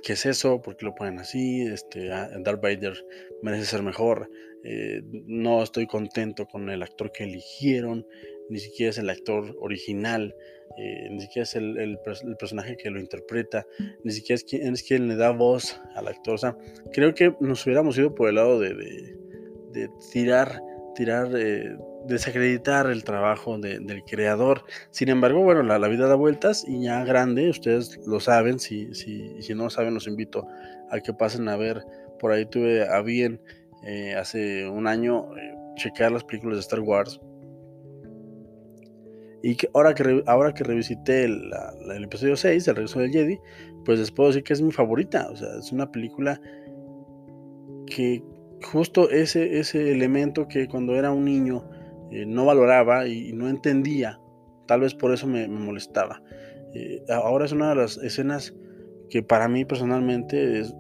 qué 0.02 0.12
es 0.14 0.26
eso, 0.26 0.62
por 0.62 0.76
qué 0.76 0.84
lo 0.84 0.94
ponen 0.94 1.19
así, 1.19 1.62
este, 1.62 2.12
ah, 2.12 2.31
Darth 2.40 2.62
Vader 2.62 2.94
merece 3.43 3.66
ser 3.66 3.82
mejor, 3.82 4.31
eh, 4.64 5.02
no 5.26 5.62
estoy 5.62 5.87
contento 5.87 6.46
con 6.46 6.70
el 6.70 6.82
actor 6.82 7.10
que 7.10 7.25
eligieron, 7.25 8.06
ni 8.49 8.58
siquiera 8.58 8.90
es 8.90 8.99
el 8.99 9.10
actor 9.10 9.56
original, 9.60 10.34
eh, 10.78 11.08
ni 11.10 11.20
siquiera 11.20 11.44
es 11.44 11.55
el, 11.55 11.98
personaje 12.38 12.76
que 12.76 12.90
lo 12.90 13.00
interpreta, 13.00 13.66
ni 14.05 14.12
siquiera 14.12 14.37
es 14.37 14.44
quien, 14.44 14.75
es 14.75 14.82
quien 14.82 15.08
le 15.08 15.16
da 15.16 15.31
voz 15.31 15.81
al 15.94 16.08
actor. 16.08 16.34
O 16.34 16.38
sea, 16.38 16.56
creo 16.93 17.14
que 17.14 17.34
nos 17.40 17.64
hubiéramos 17.66 17.98
ido 17.98 18.15
por 18.15 18.29
el 18.29 18.36
lado 18.36 18.58
de, 18.58 18.74
de, 19.72 19.91
tirar, 20.12 20.60
tirar, 20.94 21.31
eh, 21.36 21.77
desacreditar 22.06 22.87
el 22.87 23.05
trabajo 23.05 23.59
del 23.59 24.03
creador. 24.05 24.65
Sin 24.91 25.09
embargo, 25.09 25.43
bueno, 25.43 25.63
la, 25.63 25.89
vida 25.89 26.09
da 26.09 26.15
vueltas 26.15 26.65
y 26.67 26.82
ya 26.82 27.05
grande, 27.05 27.49
ustedes 27.51 27.99
lo 28.06 28.21
saben, 28.21 28.59
si, 28.59 28.94
si, 28.94 29.43
si 29.43 29.55
no 29.55 29.65
lo 29.65 29.71
saben, 29.71 29.94
los 29.94 30.06
invito 30.06 30.47
a 30.91 31.01
que 31.01 31.13
pasen 31.13 31.49
a 31.49 31.56
ver. 31.56 31.82
Por 32.19 32.32
ahí 32.32 32.47
tuve 32.47 32.89
a 32.89 33.01
bien 33.03 33.41
eh, 33.85 34.15
hace 34.15 34.69
un 34.69 34.87
año 34.87 35.29
checar 35.77 36.13
las 36.13 36.25
películas 36.25 36.56
de 36.56 36.61
Star 36.61 36.81
Wars 36.81 37.21
y 39.43 39.56
que 39.56 39.69
ahora 39.75 39.94
que, 39.94 40.23
ahora 40.27 40.55
que 40.55 40.63
revisité 40.65 41.25
el, 41.25 41.53
episodio 42.05 42.37
6, 42.37 42.69
El 42.69 42.77
regreso 42.77 43.01
del 43.01 43.11
Jedi, 43.11 43.39
pues 43.85 43.99
les 43.99 44.11
puedo 44.11 44.29
decir 44.29 44.44
que 44.44 44.53
es 44.53 44.63
mi 44.63 44.71
favorita. 44.71 45.29
O 45.31 45.37
sea, 45.37 45.49
es 45.59 45.73
una 45.73 45.91
película 45.91 46.41
que 47.87 48.23
justo 48.63 49.11
ese, 49.11 49.59
ese 49.59 49.91
elemento 49.91 50.47
que 50.47 50.69
cuando 50.69 50.94
era 50.94 51.11
un 51.11 51.25
niño 51.25 51.69
eh, 52.12 52.24
no 52.26 52.44
valoraba 52.44 53.06
y, 53.06 53.32
no 53.32 53.48
entendía, 53.48 54.20
tal 54.66 54.81
vez 54.81 54.94
por 54.94 55.12
eso 55.12 55.26
me, 55.26 55.48
molestaba. 55.48 56.22
Eh, 56.74 57.02
ahora 57.08 57.44
es 57.44 57.52
una 57.52 57.70
de 57.70 57.76
las 57.76 57.98
escenas 57.98 58.54
que 59.10 59.22
para 59.22 59.48
mí 59.48 59.64
personalmente 59.64 60.60
es, 60.60 60.74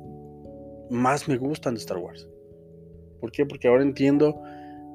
más 0.90 1.28
me 1.28 1.36
gustan 1.36 1.74
de 1.74 1.80
Star 1.80 1.98
Wars. 1.98 2.28
¿Por 3.20 3.30
qué? 3.30 3.46
Porque 3.46 3.68
ahora 3.68 3.82
entiendo 3.82 4.42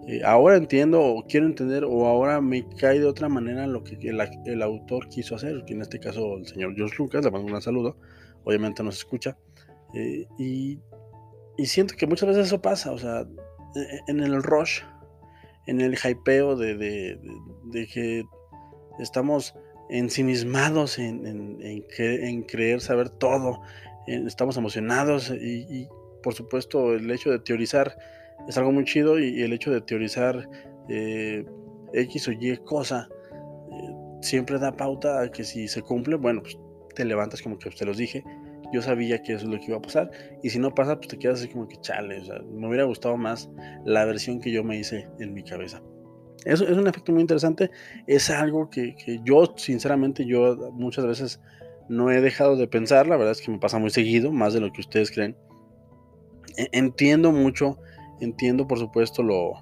eh, 0.08 0.22
ahora 0.24 0.56
entiendo 0.56 1.04
o 1.04 1.28
quiero 1.28 1.46
entender 1.46 1.84
o 1.84 2.06
ahora 2.06 2.40
me 2.40 2.66
cae 2.78 2.98
de 2.98 3.06
otra 3.06 3.28
manera 3.28 3.68
lo 3.68 3.84
que 3.84 3.98
el, 4.02 4.62
autor 4.62 5.10
quiso 5.10 5.36
hacer, 5.36 5.66
que 5.66 5.74
en 5.74 5.82
este 5.82 6.00
caso 6.00 6.38
el 6.38 6.48
señor 6.48 6.76
George 6.78 6.96
Lucas, 6.98 7.26
le 7.26 7.32
mando 7.32 7.54
un 7.54 7.62
saludo, 7.62 7.98
obviamente 8.46 8.82
nos 8.84 9.00
escucha, 9.00 9.38
eh, 9.94 10.26
y, 10.40 10.80
siento 11.66 11.96
que 11.98 12.08
muchas 12.08 12.30
veces 12.30 12.48
eso 12.48 12.62
pasa, 12.62 12.94
o 12.94 12.98
sea, 12.98 13.28
e, 13.76 13.80
e, 13.80 14.02
en 14.08 14.22
el 14.22 14.42
rush, 14.44 14.80
en 15.68 15.82
el 15.82 15.98
hypeo 15.98 16.56
de, 16.56 17.20
que 17.94 18.26
estamos 19.00 19.54
ensimismados 19.90 20.98
en, 21.00 21.26
en, 21.62 22.44
creer 22.44 22.82
saber 22.82 23.10
todo, 23.10 23.62
estamos 24.08 24.58
emocionados 24.58 25.30
y, 25.30 25.66
y 25.70 25.88
por 26.24 26.34
supuesto 26.34 26.94
el 26.94 27.10
hecho 27.12 27.32
de 27.32 27.40
teorizar 27.40 27.96
es 28.48 28.58
algo 28.58 28.72
muy 28.72 28.86
chido 28.86 29.20
y, 29.20 29.42
el 29.42 29.54
hecho 29.54 29.72
de 29.72 29.82
teorizar 29.82 30.48
eh, 30.90 31.46
X 31.94 32.28
o 32.28 32.32
Y 32.32 32.58
cosa 32.58 33.10
eh, 33.72 33.96
siempre 34.22 34.60
da 34.60 34.76
pauta 34.76 35.22
a 35.22 35.32
que 35.32 35.44
si 35.44 35.68
se 35.68 35.82
cumple, 35.82 36.16
bueno, 36.16 36.42
pues 36.42 36.58
te 36.96 37.06
levantas 37.06 37.42
como 37.42 37.60
que 37.60 37.70
te 37.70 37.86
los 37.86 37.98
dije, 37.98 38.24
yo 38.74 38.82
sabía 38.82 39.22
que 39.22 39.34
eso 39.34 39.46
es 39.46 39.52
lo 39.52 39.60
que 39.60 39.68
iba 39.68 39.78
a 39.78 39.82
pasar 39.82 40.12
y 40.44 40.50
si 40.50 40.60
no 40.60 40.74
pasa, 40.74 40.98
pues 40.98 41.08
te 41.08 41.18
quedas 41.18 41.40
así 41.40 41.50
como 41.50 41.68
que 41.68 41.78
chale, 41.82 42.20
o 42.20 42.26
sea, 42.26 42.40
me 42.40 42.68
hubiera 42.68 42.84
gustado 42.84 43.18
más 43.18 43.50
la 43.86 44.06
versión 44.06 44.40
que 44.40 44.52
yo 44.52 44.64
me 44.64 44.78
hice 44.78 45.08
en 45.20 45.34
mi 45.34 45.44
cabeza. 45.44 45.82
Eso 46.46 46.66
es 46.66 46.78
un 46.78 46.88
efecto 46.88 47.12
muy 47.12 47.22
interesante. 47.22 47.72
Es 48.06 48.30
algo 48.30 48.70
que, 48.70 48.96
que, 48.96 49.20
yo, 49.26 49.54
sinceramente, 49.58 50.26
yo 50.26 50.72
muchas 50.72 51.06
veces 51.06 51.42
no 51.90 52.10
he 52.12 52.22
dejado 52.22 52.56
de 52.56 52.68
pensar. 52.68 53.08
La 53.08 53.18
verdad 53.18 53.32
es 53.32 53.42
que 53.42 53.52
me 53.52 53.60
pasa 53.60 53.80
muy 53.80 53.90
seguido, 53.90 54.32
más 54.32 54.54
de 54.54 54.62
lo 54.62 54.72
que 54.72 54.82
ustedes 54.82 55.12
creen. 55.12 55.36
E, 56.58 56.70
entiendo 56.72 57.32
mucho, 57.32 57.78
entiendo 58.22 58.68
por 58.68 58.80
supuesto 58.80 59.24
lo, 59.24 59.54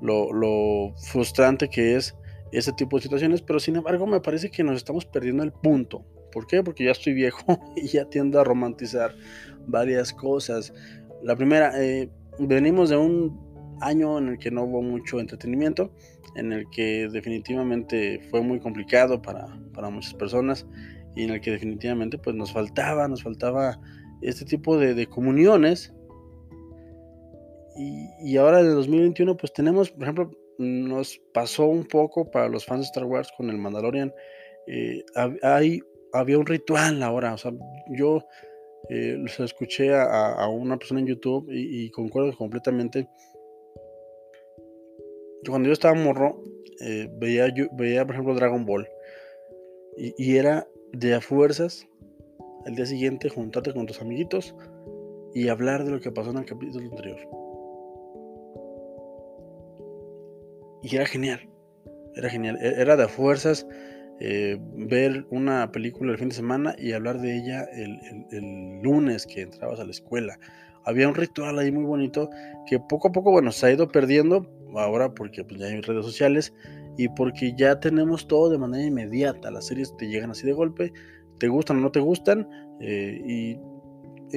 lo, 0.00 0.32
lo 0.32 0.94
frustrante 0.96 1.68
que 1.68 1.96
es 1.96 2.16
ese 2.52 2.72
tipo 2.72 2.96
de 2.96 3.02
situaciones, 3.02 3.42
pero 3.42 3.60
sin 3.60 3.76
embargo 3.76 4.06
me 4.06 4.20
parece 4.20 4.50
que 4.50 4.64
nos 4.64 4.76
estamos 4.76 5.04
perdiendo 5.04 5.42
el 5.42 5.52
punto. 5.52 6.04
¿Por 6.34 6.48
qué? 6.48 6.62
Porque 6.62 6.84
ya 6.84 6.90
estoy 6.90 7.14
viejo 7.14 7.44
y 7.76 7.86
ya 7.86 8.04
tiendo 8.06 8.40
a 8.40 8.44
romantizar 8.44 9.14
varias 9.66 10.12
cosas. 10.12 10.74
La 11.22 11.36
primera, 11.36 11.72
eh, 11.80 12.10
venimos 12.40 12.90
de 12.90 12.96
un 12.96 13.40
año 13.80 14.18
en 14.18 14.28
el 14.30 14.38
que 14.38 14.50
no 14.50 14.64
hubo 14.64 14.82
mucho 14.82 15.20
entretenimiento, 15.20 15.92
en 16.34 16.52
el 16.52 16.68
que 16.70 17.08
definitivamente 17.08 18.20
fue 18.30 18.42
muy 18.42 18.58
complicado 18.58 19.22
para, 19.22 19.46
para 19.72 19.90
muchas 19.90 20.14
personas 20.14 20.66
y 21.14 21.22
en 21.22 21.30
el 21.30 21.40
que 21.40 21.52
definitivamente 21.52 22.18
pues 22.18 22.34
nos 22.34 22.52
faltaba, 22.52 23.06
nos 23.06 23.22
faltaba 23.22 23.80
este 24.20 24.44
tipo 24.44 24.76
de, 24.76 24.94
de 24.94 25.06
comuniones. 25.06 25.94
Y, 27.76 28.08
y, 28.20 28.36
ahora 28.36 28.60
en 28.60 28.74
2021 28.74 29.36
pues 29.36 29.52
tenemos, 29.52 29.90
por 29.90 30.02
ejemplo, 30.02 30.30
nos 30.58 31.20
pasó 31.32 31.66
un 31.66 31.84
poco 31.84 32.30
para 32.30 32.48
los 32.48 32.64
fans 32.64 32.80
de 32.80 32.86
Star 32.86 33.04
Wars 33.04 33.32
con 33.36 33.50
el 33.50 33.58
Mandalorian. 33.58 34.12
Eh, 34.66 35.04
hay, 35.42 35.82
había 36.14 36.38
un 36.38 36.46
ritual 36.46 37.02
ahora, 37.02 37.34
o 37.34 37.38
sea, 37.38 37.52
yo 37.88 38.24
eh, 38.88 39.22
escuché 39.38 39.94
a, 39.94 40.48
una 40.48 40.76
persona 40.78 41.00
en 41.00 41.06
YouTube 41.06 41.48
y, 41.50 41.90
concuerdo 41.90 42.36
completamente. 42.36 43.08
Cuando 45.46 45.68
yo 45.68 45.72
estaba 45.72 45.94
morro, 45.94 46.42
eh, 46.80 47.08
veía, 47.18 47.48
yo, 47.54 47.66
veía, 47.72 48.06
por 48.06 48.14
ejemplo, 48.14 48.34
Dragon 48.34 48.64
Ball. 48.64 48.88
Y, 49.96 50.14
y, 50.16 50.36
era 50.36 50.66
de 50.92 51.14
a 51.14 51.20
fuerzas, 51.20 51.86
el 52.66 52.74
día 52.76 52.86
siguiente, 52.86 53.28
juntarte 53.28 53.72
con 53.72 53.86
tus 53.86 54.00
amiguitos 54.00 54.54
y 55.34 55.48
hablar 55.48 55.84
de 55.84 55.90
lo 55.90 56.00
que 56.00 56.10
pasó 56.10 56.30
en 56.30 56.38
el 56.38 56.46
capítulo 56.46 56.84
anterior. 56.84 57.18
Y 60.82 60.94
era 60.94 61.06
genial. 61.06 61.40
Era 62.14 62.28
genial. 62.28 62.58
E-, 62.60 62.80
era 62.80 62.96
de 62.96 63.08
fuerzas 63.08 63.66
eh, 64.20 64.58
ver 64.76 65.26
una 65.30 65.72
película 65.72 66.12
el 66.12 66.18
fin 66.18 66.28
de 66.28 66.34
semana 66.34 66.74
y 66.78 66.92
hablar 66.92 67.20
de 67.20 67.36
ella 67.36 67.64
el, 67.72 68.80
lunes 68.82 69.26
que 69.26 69.42
entrabas 69.42 69.80
a 69.80 69.84
la 69.84 69.90
escuela. 69.90 70.38
Había 70.84 71.08
un 71.08 71.14
ritual 71.14 71.58
ahí 71.58 71.72
muy 71.72 71.84
bonito 71.84 72.30
que 72.66 72.78
poco 72.78 73.08
a 73.08 73.12
poco, 73.12 73.30
bueno, 73.30 73.50
se 73.50 73.66
ha 73.66 73.72
ido 73.72 73.88
perdiendo 73.88 74.46
ahora 74.76 75.14
porque 75.14 75.44
pues, 75.44 75.60
ya 75.60 75.66
hay 75.66 75.80
redes 75.80 76.04
sociales 76.04 76.52
y 76.96 77.08
porque 77.08 77.54
ya 77.56 77.80
tenemos 77.80 78.28
todo 78.28 78.50
de 78.50 78.58
manera 78.58 78.84
inmediata. 78.84 79.50
Las 79.50 79.66
series 79.66 79.96
te 79.96 80.06
llegan 80.06 80.30
así 80.30 80.46
de 80.46 80.52
golpe, 80.52 80.92
te 81.38 81.48
gustan 81.48 81.78
o 81.78 81.80
no 81.80 81.90
te 81.90 82.00
gustan 82.00 82.48
eh, 82.80 83.20
y 83.26 83.58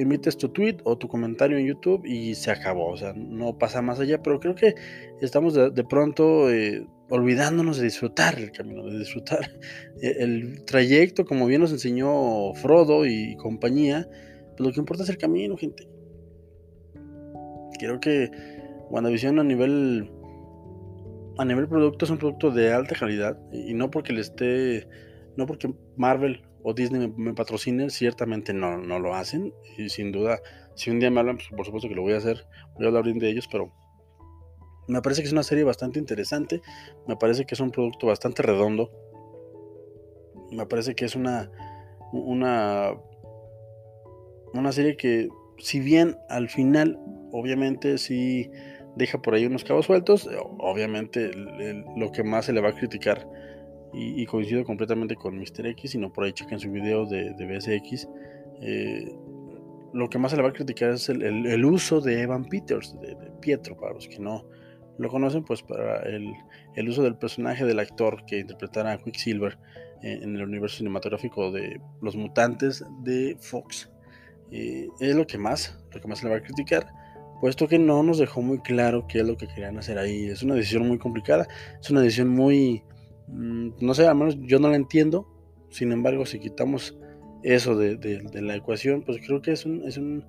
emites 0.00 0.36
tu 0.36 0.48
tweet 0.50 0.78
o 0.84 0.96
tu 0.96 1.08
comentario 1.08 1.58
en 1.58 1.66
YouTube 1.66 2.04
y 2.04 2.34
se 2.34 2.50
acabó, 2.50 2.88
o 2.90 2.96
sea, 2.96 3.12
no 3.14 3.58
pasa 3.58 3.82
más 3.82 4.00
allá, 4.00 4.22
pero 4.22 4.40
creo 4.40 4.54
que 4.54 4.74
estamos 5.20 5.54
de, 5.54 5.84
pronto 5.84 6.50
eh, 6.50 6.86
olvidándonos 7.10 7.78
de 7.78 7.84
disfrutar 7.84 8.38
el 8.38 8.52
camino, 8.52 8.86
de 8.86 8.98
disfrutar 8.98 9.50
el 10.02 10.64
trayecto, 10.64 11.24
como 11.24 11.46
bien 11.46 11.60
nos 11.60 11.72
enseñó 11.72 12.54
Frodo 12.54 13.06
y 13.06 13.36
compañía, 13.36 14.08
pues 14.56 14.60
lo 14.60 14.72
que 14.72 14.80
importa 14.80 15.02
es 15.02 15.08
el 15.10 15.18
camino, 15.18 15.56
gente. 15.56 15.88
Creo 17.78 18.00
que 18.00 18.30
WandaVision 18.90 19.38
a 19.38 19.44
nivel 19.44 20.10
a 21.38 21.44
nivel 21.44 21.68
producto 21.68 22.04
es 22.04 22.10
un 22.10 22.18
producto 22.18 22.50
de 22.50 22.72
alta 22.72 22.96
calidad 22.96 23.38
y 23.52 23.72
no 23.74 23.90
porque 23.90 24.12
le 24.12 24.22
esté 24.22 24.88
no 25.36 25.46
porque 25.46 25.72
Marvel 25.96 26.42
o 26.62 26.74
Disney 26.74 27.12
me, 27.16 27.34
patrocinen, 27.34 27.90
ciertamente 27.90 28.52
no, 28.52 28.78
no 28.78 28.98
lo 28.98 29.14
hacen. 29.14 29.54
Y 29.76 29.88
sin 29.88 30.12
duda, 30.12 30.40
si 30.74 30.90
un 30.90 31.00
día 31.00 31.10
me 31.10 31.20
hablan, 31.20 31.36
pues, 31.36 31.48
por 31.48 31.64
supuesto 31.64 31.88
que 31.88 31.94
lo 31.94 32.02
voy 32.02 32.14
a 32.14 32.18
hacer. 32.18 32.46
Voy 32.74 32.84
a 32.84 32.88
hablar 32.88 33.04
bien 33.04 33.18
de 33.18 33.28
ellos, 33.30 33.48
pero 33.50 33.72
me 34.88 35.02
parece 35.02 35.22
que 35.22 35.26
es 35.26 35.32
una 35.32 35.42
serie 35.42 35.64
bastante 35.64 35.98
interesante. 35.98 36.62
Me 37.06 37.16
parece 37.16 37.44
que 37.44 37.54
es 37.54 37.60
un 37.60 37.70
producto 37.70 38.06
bastante 38.06 38.42
redondo. 38.42 38.90
Me 40.50 40.66
parece 40.66 40.94
que 40.94 41.04
es 41.04 41.14
una, 41.14 41.50
una, 42.12 42.92
una 44.54 44.72
serie 44.72 44.96
que, 44.96 45.28
si 45.58 45.80
bien 45.80 46.16
al 46.28 46.48
final, 46.48 46.98
obviamente, 47.32 47.98
sí 47.98 48.50
deja 48.96 49.22
por 49.22 49.34
ahí 49.34 49.46
unos 49.46 49.62
cabos 49.62 49.86
sueltos, 49.86 50.28
obviamente 50.58 51.30
lo 51.96 52.10
que 52.10 52.24
más 52.24 52.46
se 52.46 52.52
le 52.52 52.60
va 52.60 52.70
a 52.70 52.74
criticar 52.74 53.28
y, 53.92 54.24
coincido 54.26 54.64
completamente 54.64 55.16
con 55.16 55.36
Mr. 55.36 55.66
X, 55.68 55.92
sino 55.92 56.12
por 56.12 56.24
ahí 56.24 56.32
chequen 56.32 56.60
su 56.60 56.70
video 56.70 57.06
de, 57.06 57.32
de 57.34 57.46
BSX. 57.46 58.08
Eh, 58.60 59.12
lo 59.92 60.10
que 60.10 60.18
más 60.18 60.30
se 60.30 60.36
le 60.36 60.42
va 60.42 60.50
a 60.50 60.52
criticar 60.52 60.90
es 60.90 61.08
el, 61.08 61.64
uso 61.64 62.00
de 62.00 62.22
Evan 62.22 62.44
Peters, 62.44 62.98
de, 63.00 63.16
Pietro, 63.40 63.76
para 63.76 63.94
los 63.94 64.06
que 64.08 64.18
no 64.18 64.44
lo 64.98 65.08
conocen, 65.08 65.44
pues 65.44 65.62
para 65.62 66.02
el, 66.02 66.88
uso 66.88 67.02
del 67.02 67.16
personaje 67.16 67.64
del 67.64 67.78
actor 67.78 68.24
que 68.26 68.40
interpretara 68.40 68.92
a 68.92 68.98
Quicksilver 68.98 69.58
en 70.02 70.36
el 70.36 70.42
universo 70.42 70.78
cinematográfico 70.78 71.50
de 71.50 71.80
Los 72.02 72.14
Mutantes 72.14 72.84
de 73.02 73.36
Fox. 73.40 73.90
Eh, 74.50 74.88
es 75.00 75.14
lo 75.14 75.26
que 75.26 75.38
más, 75.38 75.78
lo 75.92 76.00
que 76.00 76.08
más 76.08 76.18
se 76.18 76.24
le 76.24 76.30
va 76.32 76.38
a 76.38 76.42
criticar, 76.42 76.86
puesto 77.40 77.68
que 77.68 77.78
no 77.78 78.02
nos 78.02 78.18
dejó 78.18 78.42
muy 78.42 78.60
claro 78.60 79.06
qué 79.06 79.20
es 79.20 79.26
lo 79.26 79.36
que 79.36 79.46
querían 79.46 79.78
hacer 79.78 79.98
ahí. 79.98 80.26
Es 80.26 80.42
una 80.42 80.54
decisión 80.54 80.86
muy 80.86 80.98
complicada, 80.98 81.46
es 81.80 81.90
una 81.90 82.00
decisión 82.00 82.28
muy 82.28 82.82
no 83.30 83.94
sé, 83.94 84.06
al 84.06 84.16
menos 84.16 84.36
yo 84.40 84.58
no 84.58 84.68
la 84.68 84.76
entiendo. 84.76 85.26
Sin 85.70 85.92
embargo, 85.92 86.26
si 86.26 86.38
quitamos 86.38 86.96
eso 87.42 87.76
de, 87.76 88.22
la 88.40 88.56
ecuación, 88.56 89.02
pues 89.02 89.18
creo 89.24 89.42
que 89.42 89.52
es 89.52 89.64
un, 89.64 89.86
es 89.86 89.96
un 89.96 90.24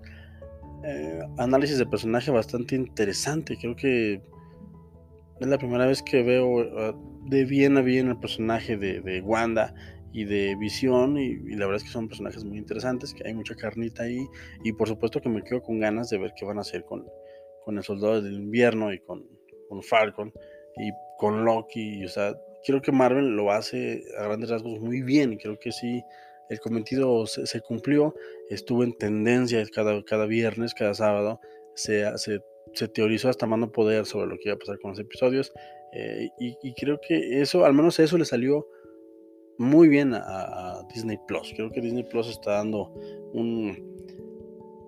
eh, 0.83 1.19
análisis 1.37 1.77
de 1.77 1.85
personaje 1.85 2.31
bastante 2.31 2.75
interesante. 2.75 3.57
Creo 3.57 3.75
que 3.75 4.21
es 5.39 5.47
la 5.47 5.57
primera 5.57 5.85
vez 5.85 6.01
que 6.03 6.23
veo 6.23 6.61
ah, 6.77 6.95
de 7.25 7.45
bien 7.45 7.77
a 7.77 7.81
bien 7.81 8.09
el 8.09 8.19
personaje 8.19 8.77
de, 8.77 9.21
Wanda 9.21 9.73
y 10.11 10.25
de 10.25 10.55
Visión 10.55 11.17
y, 11.17 11.35
la 11.55 11.65
verdad 11.65 11.77
es 11.77 11.83
que 11.83 11.89
son 11.89 12.07
personajes 12.07 12.43
muy 12.43 12.57
interesantes, 12.57 13.13
que 13.13 13.27
hay 13.27 13.33
mucha 13.33 13.55
carnita 13.55 14.03
ahí 14.03 14.25
y 14.63 14.73
por 14.73 14.87
supuesto 14.87 15.21
que 15.21 15.29
me 15.29 15.43
quedo 15.43 15.61
con 15.61 15.79
ganas 15.79 16.09
de 16.09 16.17
ver 16.17 16.33
qué 16.35 16.45
van 16.45 16.57
a 16.57 16.61
hacer 16.61 16.83
con, 16.83 17.05
con 17.63 17.77
el 17.77 17.83
Soldado 17.83 18.21
del 18.21 18.33
Invierno 18.33 18.91
y 18.91 18.99
con, 18.99 19.25
con 19.69 19.83
Falcon 19.83 20.33
y 20.77 20.91
con 21.17 21.45
Loki, 21.45 22.03
o 22.05 22.09
sea, 22.09 22.35
creo 22.65 22.81
que 22.81 22.91
Marvel 22.91 23.35
lo 23.35 23.51
hace 23.51 24.03
a 24.17 24.23
grandes 24.23 24.49
rasgos 24.49 24.79
muy 24.79 25.01
bien. 25.01 25.37
Creo 25.37 25.57
que 25.59 25.71
sí, 25.71 26.03
el 26.49 26.59
cometido 26.59 27.25
se, 27.27 27.61
cumplió. 27.61 28.15
Estuvo 28.49 28.83
en 28.83 28.93
tendencia 28.93 29.63
cada, 29.73 30.03
cada 30.03 30.25
viernes, 30.25 30.73
cada 30.73 30.93
sábado. 30.93 31.39
Se, 31.75 32.05
se, 32.17 32.87
teorizó 32.89 33.29
hasta 33.29 33.45
mano 33.45 33.71
poder 33.71 34.05
sobre 34.05 34.27
lo 34.27 34.35
que 34.35 34.49
iba 34.49 34.55
a 34.55 34.59
pasar 34.59 34.79
con 34.79 34.91
los 34.91 34.99
episodios. 34.99 35.51
Eh, 35.93 36.29
y, 36.39 36.73
creo 36.73 36.99
que 37.05 37.41
eso, 37.41 37.65
al 37.65 37.73
menos 37.73 37.99
eso 37.99 38.17
le 38.17 38.25
salió 38.25 38.67
muy 39.57 39.87
bien 39.87 40.13
a, 40.13 40.81
Disney 40.93 41.17
Plus. 41.27 41.53
Creo 41.55 41.71
que 41.71 41.81
Disney 41.81 42.03
Plus 42.03 42.29
está 42.29 42.53
dando 42.53 42.93
un, 43.33 43.77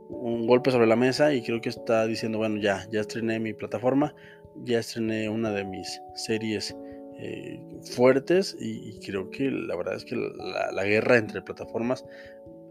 un 0.09 0.47
golpe 0.47 0.71
sobre 0.71 0.87
la 0.87 0.95
mesa 0.95 1.33
y 1.33 1.41
creo 1.41 1.61
que 1.61 1.69
está 1.69 2.05
diciendo, 2.05 2.37
bueno, 2.37 2.59
ya, 2.59 2.87
ya 2.91 3.01
estrené 3.01 3.39
mi 3.39 3.53
plataforma, 3.53 4.15
ya 4.63 4.79
estrené 4.79 5.29
una 5.29 5.51
de 5.51 5.63
mis 5.63 6.01
series 6.15 6.75
eh, 7.23 7.59
fuertes 7.83 8.57
y, 8.59 8.99
creo 9.05 9.29
que 9.29 9.51
la 9.51 9.75
verdad 9.75 9.95
es 9.95 10.05
que 10.05 10.15
la, 10.15 10.83
guerra 10.83 11.17
entre 11.17 11.43
plataformas 11.43 12.03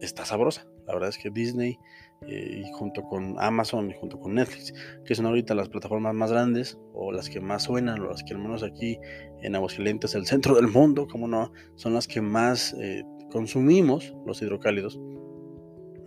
está 0.01 0.25
sabrosa. 0.25 0.67
La 0.89 0.95
verdad 0.95 1.11
es 1.11 1.19
que 1.19 1.31
Disney 1.31 1.79
eh, 2.27 2.65
y 2.65 2.73
junto 2.73 3.03
con 3.05 3.37
Amazon 3.39 3.91
y 3.91 3.95
junto 3.95 4.19
con 4.19 4.35
Netflix, 4.35 4.75
que 5.05 5.15
son 5.15 5.27
ahorita 5.27 5.55
las 5.55 5.69
plataformas 5.69 6.15
más 6.15 6.33
grandes 6.33 6.77
o 6.95 7.13
las 7.13 7.29
que 7.29 7.41
más 7.41 7.63
suenan 7.63 8.01
o 8.01 8.09
las 8.09 8.25
que 8.25 8.35
al 8.35 8.41
menos 8.41 8.65
aquí 8.65 8.99
en 9.41 9.55
Aguascalientes, 9.55 10.17
el 10.17 10.27
centro 10.27 10.57
del 10.57 10.67
mundo, 10.67 11.07
como 11.07 11.29
no, 11.29 11.53
son 11.77 11.95
las 11.95 12.09
que 12.09 12.21
más 12.21 12.75
eh, 12.81 13.05
consumimos 13.31 14.13
los 14.27 14.43
hidrocálidos. 14.43 14.99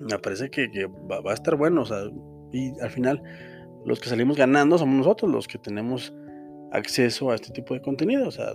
Me 0.02 0.20
parece 0.20 0.50
que, 0.50 0.68
va, 1.10 1.22
va, 1.22 1.32
a 1.32 1.36
estar 1.36 1.56
bueno, 1.56 1.84
o 1.84 1.86
sea, 1.86 2.04
y 2.52 2.78
al 2.82 2.90
final 2.90 3.24
los 3.86 4.02
que 4.02 4.10
salimos 4.10 4.36
ganando 4.36 4.78
somos 4.78 4.98
nosotros, 4.98 5.32
los 5.32 5.48
que 5.48 5.58
tenemos 5.58 6.14
acceso 6.74 7.32
a 7.32 7.36
este 7.36 7.52
tipo 7.52 7.74
de 7.74 7.82
contenido. 7.82 8.28
O 8.28 8.32
sea, 8.32 8.54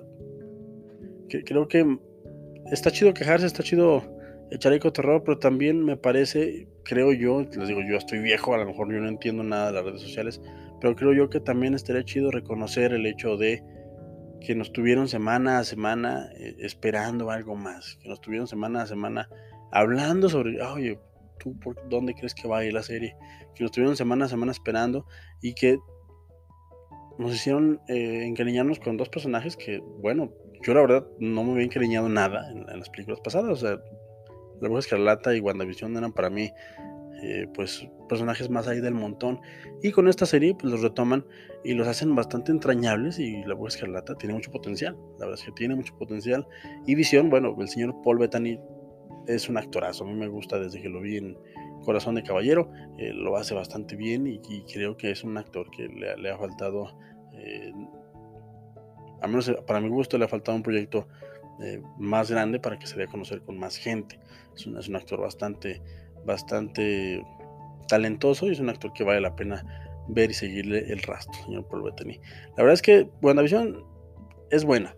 creo 1.28 1.68
que 1.68 1.98
está 2.70 2.90
chido 2.90 3.14
quejarse, 3.14 3.46
está 3.46 3.62
chido 3.62 4.02
echar 4.50 4.72
eco 4.72 4.92
terror, 4.92 5.22
pero 5.24 5.38
también 5.38 5.84
me 5.84 5.96
parece, 5.96 6.68
creo 6.84 7.12
yo, 7.12 7.42
les 7.42 7.68
digo, 7.68 7.80
yo 7.88 7.96
estoy 7.96 8.18
viejo, 8.18 8.54
a 8.54 8.58
lo 8.58 8.66
mejor 8.66 8.92
yo 8.92 9.00
no 9.00 9.08
entiendo 9.08 9.42
nada 9.42 9.68
de 9.68 9.72
las 9.72 9.84
redes 9.84 10.02
sociales, 10.02 10.40
pero 10.80 10.96
creo 10.96 11.12
yo 11.12 11.30
que 11.30 11.40
también 11.40 11.74
estaría 11.74 12.04
chido 12.04 12.30
reconocer 12.30 12.92
el 12.92 13.06
hecho 13.06 13.36
de 13.36 13.62
que 14.40 14.54
nos 14.54 14.72
tuvieron 14.72 15.08
semana 15.08 15.58
a 15.58 15.64
semana 15.64 16.30
eh, 16.36 16.56
esperando 16.60 17.30
algo 17.30 17.56
más, 17.56 17.98
que 18.02 18.08
nos 18.08 18.20
tuvieron 18.20 18.46
semana 18.46 18.82
a 18.82 18.86
semana 18.86 19.28
hablando 19.72 20.28
sobre, 20.28 20.62
oye, 20.62 20.98
tú 21.38 21.58
por 21.58 21.76
dónde 21.88 22.14
crees 22.14 22.34
que 22.34 22.48
va 22.48 22.58
a 22.58 22.64
ir 22.64 22.72
la 22.72 22.82
serie, 22.82 23.16
que 23.54 23.64
nos 23.64 23.72
tuvieron 23.72 23.96
semana 23.96 24.26
a 24.26 24.28
semana 24.28 24.52
esperando 24.52 25.06
y 25.42 25.54
que 25.54 25.78
nos 27.18 27.34
hicieron 27.34 27.80
eh, 27.88 28.24
encariñarnos 28.24 28.78
con 28.78 28.96
dos 28.96 29.08
personajes 29.08 29.56
que, 29.56 29.78
bueno, 29.78 30.32
yo 30.62 30.74
la 30.74 30.80
verdad 30.80 31.06
no 31.18 31.44
me 31.44 31.52
había 31.52 31.64
encariñado 31.64 32.08
nada 32.08 32.50
en, 32.50 32.64
las 32.66 32.88
películas 32.90 33.20
pasadas. 33.20 33.50
O 33.50 33.56
sea, 33.56 33.80
La 34.60 34.68
Bruja 34.68 34.80
Escarlata 34.80 35.34
y 35.34 35.40
WandaVision 35.40 35.96
eran 35.96 36.12
para 36.12 36.30
mí, 36.30 36.50
eh, 37.22 37.46
pues, 37.54 37.86
personajes 38.08 38.48
más 38.50 38.68
ahí 38.68 38.80
del 38.80 38.94
montón. 38.94 39.40
Y 39.82 39.90
con 39.92 40.08
esta 40.08 40.26
serie, 40.26 40.54
pues 40.54 40.72
los 40.72 40.82
retoman 40.82 41.24
y 41.64 41.74
los 41.74 41.88
hacen 41.88 42.14
bastante 42.14 42.52
entrañables. 42.52 43.18
Y 43.18 43.42
La 43.44 43.54
Bruja 43.54 43.68
Escarlata 43.68 44.14
tiene 44.14 44.34
mucho 44.34 44.50
potencial. 44.50 44.96
La 45.18 45.26
verdad 45.26 45.40
es 45.40 45.44
que 45.44 45.52
tiene 45.52 45.74
mucho 45.74 45.96
potencial. 45.96 46.46
Y 46.86 46.94
Visión, 46.94 47.30
bueno, 47.30 47.56
el 47.58 47.68
señor 47.68 47.94
Paul 48.02 48.18
Bettany 48.18 48.60
es 49.26 49.48
un 49.48 49.56
actorazo. 49.56 50.04
A 50.04 50.06
mí 50.06 50.14
me 50.14 50.28
gusta 50.28 50.58
desde 50.58 50.80
que 50.80 50.88
lo 50.88 51.00
vi 51.00 51.18
en 51.18 51.36
Corazón 51.84 52.14
de 52.14 52.22
Caballero. 52.22 52.70
Eh, 52.98 53.12
lo 53.12 53.36
hace 53.36 53.54
bastante 53.54 53.96
bien 53.96 54.26
y, 54.26 54.40
creo 54.72 54.96
que 54.96 55.10
es 55.10 55.24
un 55.24 55.36
actor 55.36 55.70
que 55.70 55.88
le, 55.88 56.30
ha 56.30 56.36
faltado, 56.36 56.98
eh, 57.34 57.72
a 59.20 59.26
menos 59.26 59.50
para 59.66 59.80
mi 59.80 59.88
gusto, 59.88 60.18
le 60.18 60.24
ha 60.24 60.28
faltado 60.28 60.56
un 60.56 60.62
proyecto 60.62 61.06
eh, 61.60 61.82
más 61.98 62.30
grande 62.30 62.60
para 62.60 62.78
que 62.78 62.86
se 62.86 62.96
dé 62.96 63.04
a 63.04 63.06
conocer 63.08 63.42
con 63.42 63.58
más 63.58 63.76
gente. 63.76 64.18
Es 64.54 64.66
un, 64.66 64.96
actor 64.96 65.20
bastante, 65.20 65.82
bastante 66.24 67.24
talentoso 67.88 68.46
y 68.46 68.52
es 68.52 68.60
un 68.60 68.68
actor 68.68 68.92
que 68.92 69.04
vale 69.04 69.20
la 69.20 69.34
pena 69.34 69.64
ver 70.08 70.30
y 70.30 70.34
seguirle 70.34 70.90
el 70.90 71.02
rastro, 71.02 71.34
señor 71.44 71.66
Paul 71.68 71.82
Bettany. 71.82 72.20
La 72.56 72.62
verdad 72.62 72.74
es 72.74 72.82
que 72.82 73.08
WandaVision 73.22 73.84
es 74.50 74.64
buena, 74.64 74.94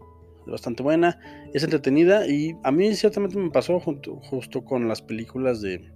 es 0.46 0.52
bastante 0.52 0.82
buena, 0.82 1.18
es 1.52 1.64
entretenida 1.64 2.26
y 2.26 2.56
a 2.62 2.70
mí 2.70 2.94
ciertamente 2.94 3.36
me 3.36 3.50
pasó 3.50 3.80
justo 3.80 4.64
con 4.64 4.88
las 4.88 5.02
películas 5.02 5.60
de, 5.60 5.90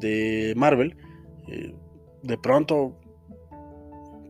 de 0.00 0.54
Marvel. 0.56 0.96
Eh, 1.48 1.74
de 2.22 2.38
pronto, 2.38 2.96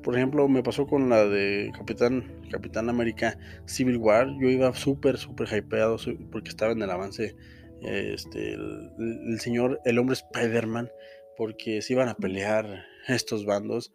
por 0.02 0.16
ejemplo, 0.16 0.48
me 0.48 0.62
pasó 0.62 0.86
con 0.86 1.08
la 1.08 1.24
de 1.24 1.72
Capitán, 1.76 2.42
Capitán 2.50 2.88
América 2.88 3.38
Civil 3.66 3.96
War. 3.96 4.28
Yo 4.40 4.48
iba 4.48 4.72
súper, 4.74 5.18
súper 5.18 5.48
hypeado 5.48 5.96
porque 6.30 6.50
estaba 6.50 6.72
en 6.72 6.82
el 6.82 6.90
avance 6.90 7.36
este, 7.82 8.54
el, 8.54 9.40
señor, 9.40 9.80
el 9.84 9.98
hombre 9.98 10.14
Spider-Man, 10.14 10.90
porque 11.36 11.82
se 11.82 11.94
iban 11.94 12.08
a 12.08 12.14
pelear 12.14 12.84
estos 13.08 13.44
bandos. 13.44 13.92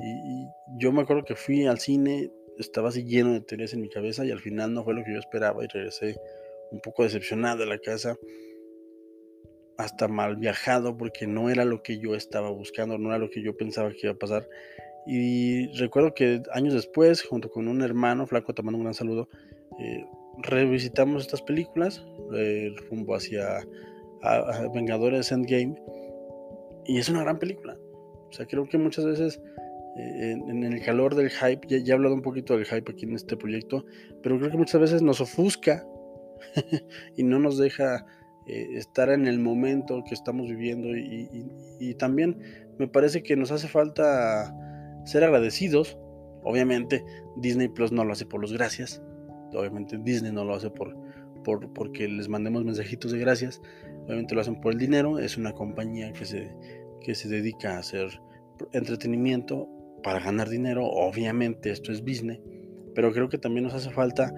Y, 0.00 0.46
yo 0.78 0.92
me 0.92 1.02
acuerdo 1.02 1.24
que 1.24 1.36
fui 1.36 1.66
al 1.66 1.78
cine, 1.78 2.30
estaba 2.58 2.88
así 2.88 3.04
lleno 3.04 3.32
de 3.32 3.40
teorías 3.40 3.72
en 3.72 3.80
mi 3.80 3.88
cabeza 3.88 4.24
y 4.24 4.30
al 4.30 4.40
final 4.40 4.74
no 4.74 4.84
fue 4.84 4.94
lo 4.94 5.04
que 5.04 5.12
yo 5.12 5.18
esperaba 5.18 5.64
y 5.64 5.68
regresé 5.68 6.16
un 6.70 6.80
poco 6.80 7.02
decepcionado 7.02 7.62
a 7.62 7.66
la 7.66 7.78
casa 7.78 8.16
hasta 9.78 10.08
mal 10.08 10.36
viajado 10.36 10.96
porque 10.96 11.26
no 11.26 11.50
era 11.50 11.64
lo 11.64 11.82
que 11.82 11.98
yo 11.98 12.14
estaba 12.16 12.50
buscando, 12.50 12.98
no 12.98 13.08
era 13.10 13.18
lo 13.18 13.30
que 13.30 13.42
yo 13.42 13.56
pensaba 13.56 13.90
que 13.90 14.00
iba 14.02 14.12
a 14.12 14.18
pasar. 14.18 14.48
Y 15.06 15.68
recuerdo 15.78 16.12
que 16.14 16.42
años 16.52 16.74
después, 16.74 17.22
junto 17.22 17.48
con 17.48 17.68
un 17.68 17.80
hermano, 17.80 18.26
Flaco, 18.26 18.52
te 18.52 18.62
mando 18.62 18.76
un 18.76 18.84
gran 18.84 18.94
saludo, 18.94 19.28
eh, 19.78 20.04
revisitamos 20.38 21.22
estas 21.22 21.42
películas, 21.42 22.04
el 22.34 22.76
rumbo 22.90 23.14
hacia 23.14 23.64
Vengadores 24.74 25.30
Endgame, 25.30 25.80
y 26.84 26.98
es 26.98 27.08
una 27.08 27.22
gran 27.22 27.38
película. 27.38 27.78
O 28.28 28.32
sea, 28.32 28.46
creo 28.46 28.68
que 28.68 28.78
muchas 28.78 29.06
veces 29.06 29.40
eh, 29.96 30.32
en, 30.32 30.64
el 30.64 30.84
calor 30.84 31.14
del 31.14 31.30
hype, 31.30 31.68
ya, 31.68 31.78
ya, 31.78 31.92
he 31.92 31.96
hablado 31.96 32.16
un 32.16 32.22
poquito 32.22 32.56
del 32.56 32.66
hype 32.66 32.90
aquí 32.90 33.04
en 33.04 33.14
este 33.14 33.36
proyecto, 33.36 33.84
pero 34.22 34.38
creo 34.38 34.50
que 34.50 34.58
muchas 34.58 34.80
veces 34.80 35.02
nos 35.02 35.20
ofusca 35.20 35.86
y 37.16 37.22
no 37.22 37.38
nos 37.38 37.58
deja 37.58 38.04
eh, 38.48 38.78
estar 38.78 39.10
en 39.10 39.26
el 39.26 39.38
momento 39.38 40.02
que 40.04 40.14
estamos 40.14 40.48
viviendo 40.48 40.88
y, 40.96 41.94
también 41.98 42.38
me 42.78 42.88
parece 42.88 43.22
que 43.22 43.36
nos 43.36 43.50
hace 43.50 43.68
falta 43.68 44.54
ser 45.04 45.22
agradecidos. 45.22 45.98
Obviamente 46.44 47.04
Disney 47.36 47.68
Plus 47.68 47.92
no 47.92 48.04
lo 48.04 48.12
hace 48.12 48.24
por 48.24 48.40
los 48.40 48.52
gracias, 48.52 49.02
obviamente 49.52 49.98
Disney 49.98 50.32
no 50.32 50.44
lo 50.44 50.54
hace 50.54 50.70
por, 50.70 50.96
por 51.44 51.72
porque 51.74 52.08
les 52.08 52.28
mandemos 52.28 52.64
mensajitos 52.64 53.12
de 53.12 53.18
gracias, 53.18 53.60
obviamente 54.04 54.34
lo 54.34 54.40
hacen 54.40 54.60
por 54.60 54.72
el 54.72 54.78
dinero, 54.78 55.18
es 55.18 55.36
una 55.36 55.52
compañía 55.52 56.12
que 56.12 56.24
se, 56.24 56.50
que 57.02 57.14
se 57.14 57.28
dedica 57.28 57.76
a 57.76 57.80
hacer 57.80 58.08
entretenimiento 58.72 59.68
para 60.02 60.20
ganar 60.20 60.48
dinero, 60.48 60.86
obviamente 60.86 61.70
esto 61.70 61.92
es 61.92 62.04
Disney, 62.04 62.40
pero 62.94 63.12
creo 63.12 63.28
que 63.28 63.38
también 63.38 63.64
nos 63.64 63.74
hace 63.74 63.90
falta 63.90 64.32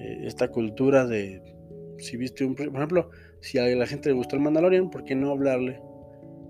eh, 0.00 0.22
esta 0.24 0.48
cultura 0.48 1.06
de, 1.06 1.51
si 2.02 2.16
viste 2.16 2.44
un, 2.44 2.54
por 2.54 2.66
ejemplo, 2.66 3.10
si 3.40 3.58
a 3.58 3.66
la 3.66 3.86
gente 3.86 4.08
le 4.08 4.14
gustó 4.14 4.36
el 4.36 4.42
Mandalorian, 4.42 4.90
¿por 4.90 5.04
qué 5.04 5.14
no 5.14 5.30
hablarle 5.30 5.80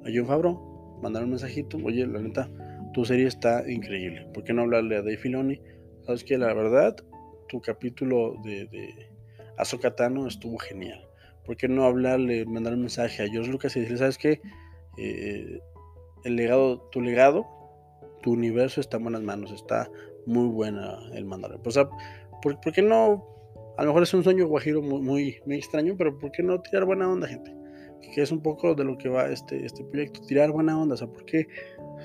a 0.04 0.10
John 0.14 0.26
Favreau? 0.26 0.98
Mandar 1.02 1.24
un 1.24 1.30
mensajito, 1.30 1.78
oye, 1.84 2.06
la 2.06 2.20
neta, 2.20 2.50
tu 2.92 3.04
serie 3.04 3.26
está 3.26 3.68
increíble. 3.70 4.26
¿Por 4.32 4.44
qué 4.44 4.52
no 4.52 4.62
hablarle 4.62 4.96
a 4.96 5.02
Dave 5.02 5.16
Filoni? 5.16 5.60
Sabes 6.02 6.24
que 6.24 6.38
la 6.38 6.52
verdad, 6.54 6.96
tu 7.48 7.60
capítulo 7.60 8.36
de, 8.44 8.66
de 8.66 8.94
estuvo 10.28 10.58
genial. 10.58 11.06
¿Por 11.44 11.56
qué 11.56 11.68
no 11.68 11.84
hablarle, 11.84 12.46
mandar 12.46 12.74
un 12.74 12.80
mensaje 12.80 13.22
a 13.22 13.28
George 13.28 13.50
Lucas 13.50 13.76
y 13.76 13.80
decirle, 13.80 13.98
sabes 13.98 14.18
qué? 14.18 14.40
Eh, 14.96 15.60
el 16.24 16.36
legado, 16.36 16.88
tu 16.92 17.00
legado, 17.00 17.46
tu 18.22 18.32
universo 18.32 18.80
está 18.80 18.98
en 18.98 19.04
buenas 19.04 19.22
manos, 19.22 19.50
está 19.50 19.90
muy 20.26 20.46
buena 20.48 20.98
el 21.14 21.24
Mandalorian. 21.24 21.66
O 21.66 21.70
sea, 21.70 21.88
¿por, 22.40 22.60
¿por 22.60 22.72
qué 22.72 22.82
no 22.82 23.32
a 23.76 23.82
lo 23.82 23.88
mejor 23.88 24.02
es 24.02 24.14
un 24.14 24.22
sueño 24.24 24.46
guajiro 24.46 24.82
muy, 24.82 25.40
muy, 25.46 25.56
extraño, 25.56 25.94
pero 25.96 26.18
¿por 26.18 26.30
qué 26.32 26.42
no 26.42 26.60
tirar 26.60 26.84
buena 26.84 27.10
onda, 27.10 27.26
gente? 27.26 27.54
Que 28.14 28.22
es 28.22 28.30
un 28.30 28.42
poco 28.42 28.74
de 28.74 28.84
lo 28.84 28.98
que 28.98 29.08
va 29.08 29.28
este, 29.28 29.64
este 29.64 29.84
proyecto, 29.84 30.20
tirar 30.22 30.50
buena 30.50 30.78
onda. 30.78 30.94
O 30.94 30.98
sea, 30.98 31.06
¿por 31.06 31.24
qué 31.24 31.46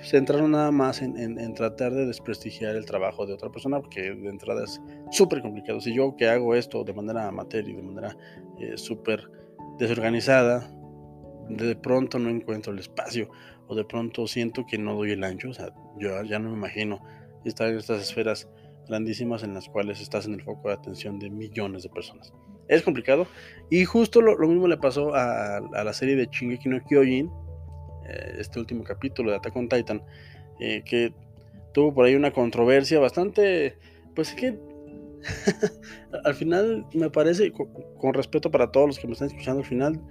centrarnos 0.04 0.50
nada 0.50 0.72
más 0.72 1.02
en, 1.02 1.54
tratar 1.56 1.94
de 1.94 2.06
desprestigiar 2.06 2.76
el 2.76 2.86
trabajo 2.86 3.26
de 3.26 3.34
otra 3.34 3.50
persona? 3.52 3.82
Porque 3.82 4.14
de 4.14 4.30
entrada 4.30 4.64
es 4.64 4.80
súper 5.12 5.42
complicado. 5.42 5.82
Si 5.82 5.94
yo 5.94 6.16
que 6.16 6.30
hago 6.30 6.56
esto 6.56 6.84
de 6.84 6.94
manera 6.94 7.28
amateur 7.28 7.68
y 7.68 7.74
de 7.74 7.82
manera 7.82 8.16
eh, 8.60 8.78
súper 8.78 9.30
desorganizada, 9.78 10.72
de 11.50 11.76
pronto 11.76 12.20
no 12.20 12.30
encuentro 12.30 12.74
el 12.74 12.80
espacio 12.80 13.30
o 13.68 13.76
de 13.76 13.84
pronto 13.84 14.28
siento 14.28 14.66
que 14.66 14.78
no 14.78 14.96
doy 14.96 15.12
el 15.12 15.24
ancho. 15.24 15.50
O 15.50 15.54
sea, 15.54 15.74
yo 15.98 16.24
ya 16.24 16.40
no 16.40 16.50
me 16.50 16.56
imagino 16.56 17.02
estar 17.44 17.70
en 17.70 17.78
estas 17.78 18.02
esferas 18.02 18.48
grandísimas 18.88 19.44
en 19.44 19.54
las 19.54 19.68
cuales 19.68 20.02
estás 20.02 20.26
en 20.26 20.34
el 20.34 20.42
foco 20.42 20.70
de 20.70 20.76
atención 20.76 21.20
de 21.20 21.30
millones 21.30 21.84
de 21.84 21.90
personas. 21.90 22.34
Es 22.68 22.84
complicado 22.84 23.28
y 23.70 23.86
justo 23.86 24.22
lo, 24.22 24.38
mismo 24.48 24.68
le 24.68 24.78
pasó 24.78 25.14
a, 25.16 25.62
la 25.62 25.94
serie 25.94 26.16
de 26.16 26.28
Shingeki 26.32 26.70
no 26.70 26.84
Kyojin, 26.84 27.30
eh, 28.08 28.36
este 28.40 28.60
último 28.60 28.84
capítulo 28.84 29.32
de 29.32 29.38
Attack 29.38 29.56
on 29.56 29.70
Titan, 29.70 30.04
eh, 30.60 30.84
que 30.86 31.14
tuvo 31.74 31.94
por 31.94 32.06
ahí 32.06 32.16
una 32.16 32.32
controversia 32.32 33.00
bastante, 33.00 33.78
pues 34.16 34.30
es 34.30 34.36
que 34.36 34.60
al 36.24 36.34
final 36.36 36.86
me 36.94 37.10
parece, 37.10 37.52
con, 37.52 38.14
respeto 38.14 38.52
para 38.52 38.72
todos 38.72 38.88
los 38.88 39.00
que 39.00 39.08
me 39.08 39.14
están 39.14 39.28
escuchando, 39.30 39.62
al 39.62 39.68
final 39.68 40.02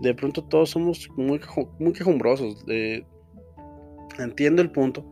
de 0.00 0.14
pronto 0.14 0.42
todos 0.44 0.70
somos 0.70 1.08
muy, 1.16 1.40
muy 1.78 1.92
quejumbrosos. 1.92 2.64
entiendo 4.18 4.62
el 4.62 4.70
punto, 4.70 5.04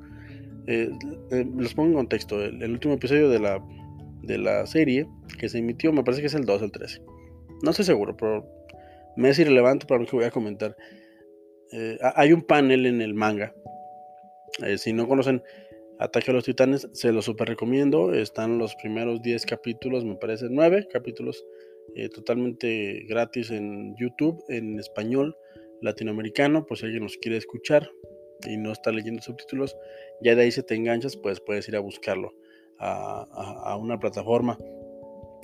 eh, 0.66 0.90
eh, 1.30 1.46
los 1.56 1.74
pongo 1.74 1.90
en 1.90 1.94
contexto. 1.96 2.42
El, 2.42 2.70
último 2.70 2.94
episodio 2.94 3.28
de 3.28 3.38
la, 3.38 3.62
de 4.22 4.38
la 4.38 4.66
serie 4.66 5.06
que 5.38 5.48
se 5.48 5.58
emitió, 5.58 5.92
me 5.92 6.02
parece 6.02 6.20
que 6.20 6.28
es 6.28 6.34
el 6.34 6.44
2 6.44 6.62
o 6.62 6.64
el 6.64 6.72
13. 6.72 7.02
No 7.62 7.70
estoy 7.70 7.84
seguro, 7.84 8.16
pero 8.16 8.46
me 9.16 9.30
es 9.30 9.38
irrelevante 9.38 9.86
para 9.86 10.00
lo 10.00 10.06
que 10.06 10.16
voy 10.16 10.24
a 10.24 10.30
comentar. 10.30 10.76
Eh, 11.72 11.98
hay 12.14 12.32
un 12.32 12.42
panel 12.42 12.86
en 12.86 13.00
el 13.00 13.14
manga. 13.14 13.54
si 14.76 14.92
no 14.92 15.06
conocen 15.08 15.42
Ataque 15.98 16.30
a 16.30 16.34
los 16.34 16.44
Titanes, 16.44 16.88
se 16.92 17.12
los 17.12 17.26
super 17.26 17.48
recomiendo. 17.48 18.14
Están 18.14 18.58
los 18.58 18.74
primeros 18.76 19.20
10 19.22 19.44
capítulos, 19.46 20.04
me 20.04 20.16
parece 20.16 20.46
9 20.50 20.88
capítulos 20.90 21.44
totalmente 22.14 23.04
gratis 23.08 23.50
en 23.50 23.96
YouTube, 23.96 24.42
en 24.48 24.78
español 24.78 25.36
latinoamericano, 25.82 26.64
por 26.64 26.78
si 26.78 26.86
alguien 26.86 27.02
nos 27.02 27.16
quiere 27.16 27.36
escuchar 27.36 27.90
y 28.46 28.56
no 28.56 28.72
está 28.72 28.90
leyendo 28.92 29.22
subtítulos, 29.22 29.76
ya 30.20 30.34
de 30.34 30.42
ahí 30.42 30.50
se 30.50 30.62
te 30.62 30.74
enganchas, 30.74 31.16
pues 31.16 31.40
puedes 31.40 31.68
ir 31.68 31.76
a 31.76 31.80
buscarlo 31.80 32.34
a, 32.78 33.76
una 33.76 33.98
plataforma 33.98 34.58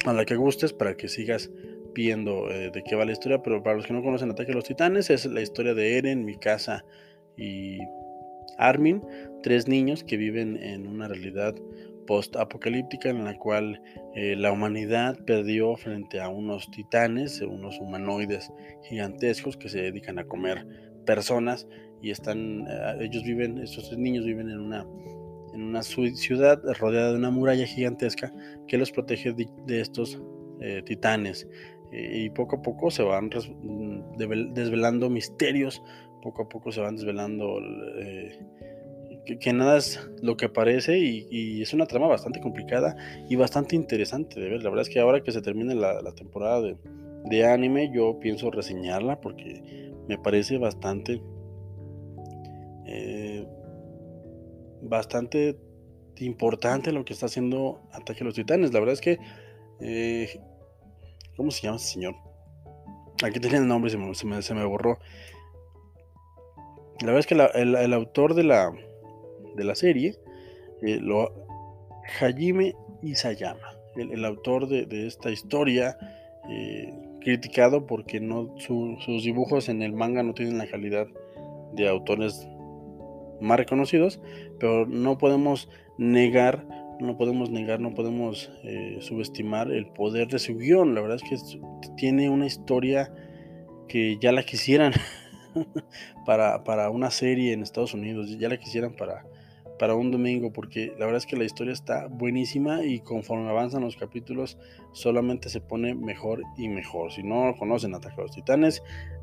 a 0.05 0.13
la 0.13 0.25
que 0.25 0.37
gustes 0.37 0.73
para 0.73 0.97
que 0.97 1.09
sigas 1.09 1.51
viendo 1.95 2.51
eh, 2.51 2.71
de 2.71 2.83
qué 2.83 2.97
va 2.97 3.05
la 3.05 3.13
historia. 3.13 3.43
Pero 3.43 3.63
para 3.63 3.77
los 3.77 3.87
que 3.87 3.93
no 3.93 4.03
conocen 4.03 4.31
Ataque 4.31 4.53
a 4.53 4.55
los 4.55 4.65
Titanes, 4.65 5.11
es 5.11 5.27
la 5.27 5.43
historia 5.43 5.75
de 5.75 5.99
Eren, 5.99 6.25
Mikasa 6.25 6.85
y 7.37 7.79
Armin, 8.59 9.03
tres 9.43 9.69
niños 9.69 10.03
que 10.05 10.17
viven 10.17 10.63
en 10.63 10.87
una 10.87 11.09
realidad 11.09 11.55
post-apocalíptica 12.07 13.11
en 13.11 13.25
la 13.25 13.37
cual 13.37 13.83
eh, 14.15 14.37
la 14.37 14.53
humanidad 14.53 15.19
perdió 15.27 15.77
frente 15.77 16.21
a 16.21 16.29
unos 16.29 16.71
titanes, 16.71 17.41
unos 17.41 17.79
humanoides 17.81 18.51
gigantescos 18.85 19.57
que 19.57 19.69
se 19.69 19.83
dedican 19.83 20.19
a 20.19 20.25
comer 20.25 20.67
personas 21.05 21.67
y 22.03 22.11
están, 22.11 22.67
eh, 22.69 22.99
ellos 23.01 23.23
viven, 23.25 23.59
estos 23.59 23.89
tres 23.89 23.99
niños 23.99 24.25
viven 24.25 24.51
en 24.51 24.61
una, 24.61 24.87
en 25.55 25.63
una 25.63 25.83
ciudad 25.83 26.61
rodeada 26.79 27.13
de 27.13 27.19
una 27.19 27.31
muralla 27.31 27.67
gigantesca 27.67 28.33
que 28.67 28.79
los 28.79 28.93
protege 28.93 29.33
de, 29.33 29.81
estos 29.81 30.21
eh, 30.61 30.83
titanes. 30.85 31.49
Eh, 31.93 32.25
y 32.25 32.31
poco 32.31 32.57
a 32.57 32.63
poco 32.63 32.91
se 32.91 33.03
van 33.03 33.31
desvelando 34.17 35.09
misterios, 35.09 35.83
poco 36.23 36.43
a 36.43 36.49
poco 36.49 36.73
se 36.73 36.81
van 36.81 36.97
desvelando 36.97 37.61
que, 39.35 39.53
nada 39.53 39.77
es 39.77 40.01
lo 40.23 40.37
que 40.37 40.49
parece 40.49 40.99
y, 40.99 41.61
es 41.61 41.75
una 41.75 41.87
trama 41.87 42.07
bastante 42.07 42.41
complicada 42.41 42.97
y 43.29 43.37
bastante 43.37 43.77
interesante 43.77 44.41
de 44.41 44.49
ver. 44.49 44.63
La 44.63 44.71
verdad 44.71 44.87
es 44.87 44.89
que 44.89 45.01
ahora 45.01 45.23
que 45.23 45.33
se 45.33 45.43
termine 45.43 45.75
la, 45.75 46.13
temporada 46.15 46.63
de, 46.63 47.45
anime, 47.45 47.91
yo 47.93 48.19
pienso 48.21 48.51
reseñarla 48.51 49.21
porque 49.21 49.93
me 50.09 50.17
parece 50.19 50.59
bastante... 50.59 51.21
Eh, 52.87 53.47
bastante 54.83 55.59
importante 56.19 56.93
lo 56.93 57.05
que 57.05 57.13
está 57.13 57.27
haciendo 57.27 57.81
Ataque 57.93 58.23
a 58.23 58.25
los 58.25 58.35
Titanes. 58.35 58.73
La 58.73 58.81
verdad 58.81 58.95
es 58.95 59.01
que... 59.01 59.19
Eh, 59.81 60.41
¿Cómo 61.37 61.51
se 61.51 61.63
llama 61.63 61.77
ese 61.77 61.95
señor? 61.95 62.15
Aquí 63.23 63.41
tenía 63.41 63.59
el 63.59 63.69
nombre 63.69 63.91
se 63.91 63.99
me, 63.99 64.43
se 64.43 64.55
me, 64.55 64.65
borró. 64.65 64.99
La 67.01 67.13
verdad 67.13 67.21
es 67.21 67.27
que 67.27 67.35
el, 67.35 67.93
autor 67.93 68.35
de 68.35 68.45
la, 68.45 68.73
de 69.55 69.65
la 69.65 69.75
serie, 69.75 70.17
eh, 70.83 70.99
lo, 71.01 71.47
Hajime 72.21 72.75
Isayama, 73.03 73.79
el, 73.97 74.13
el 74.13 74.25
autor 74.25 74.69
de, 74.69 75.07
esta 75.07 75.31
historia, 75.31 75.99
eh, 76.49 76.93
criticado 77.21 77.87
porque 77.87 78.21
no, 78.21 78.55
sus 78.59 79.23
dibujos 79.23 79.69
en 79.69 79.83
el 79.83 79.93
manga 79.93 80.23
no 80.23 80.33
tienen 80.33 80.59
la 80.59 80.69
calidad 80.69 81.07
de 81.75 81.89
autores 81.89 82.49
más 83.41 83.59
reconocidos, 83.59 84.21
pero 84.59 84.87
no 84.87 85.19
podemos 85.19 85.69
negar, 85.99 86.67
no 87.01 87.17
podemos 87.17 87.51
negar, 87.51 87.81
no 87.81 87.95
podemos 87.95 88.51
eh, 88.65 88.99
subestimar 89.01 89.71
el 89.71 89.87
poder 89.87 90.29
de 90.29 90.39
su 90.39 90.57
guion. 90.57 90.95
La 90.95 91.01
verdad 91.01 91.19
es 91.23 91.29
que 91.29 91.59
tiene 91.97 92.31
una 92.31 92.47
historia 92.47 93.13
que 93.89 94.19
ya 94.21 94.33
la 94.33 94.43
quisieran 94.43 94.93
para, 96.27 96.65
para, 96.65 96.91
una 96.91 97.11
serie 97.11 97.53
en 97.53 97.63
Estados 97.63 97.95
Unidos, 97.95 98.37
ya 98.39 98.49
la 98.49 98.59
quisieran 98.59 98.95
para, 98.95 99.25
para 99.79 99.95
un 99.95 100.11
domingo, 100.11 100.53
porque 100.53 100.93
la 100.99 101.07
verdad 101.07 101.19
es 101.19 101.27
que 101.27 101.37
la 101.37 101.45
historia 101.45 101.73
está 101.73 102.07
buenísima 102.07 102.85
y 102.85 103.01
conforme 103.01 103.49
avanzan 103.49 103.83
los 103.83 103.97
capítulos 103.97 104.59
solamente 104.93 105.49
se 105.49 105.61
pone 105.61 105.95
mejor 105.95 106.43
y 106.57 106.69
mejor. 106.69 107.13
Si 107.13 107.23
no 107.23 107.55
conocen 107.59 107.95
Ataque 107.95 108.21
a 108.21 108.23
los 108.23 108.33
Titanes, 108.33 108.83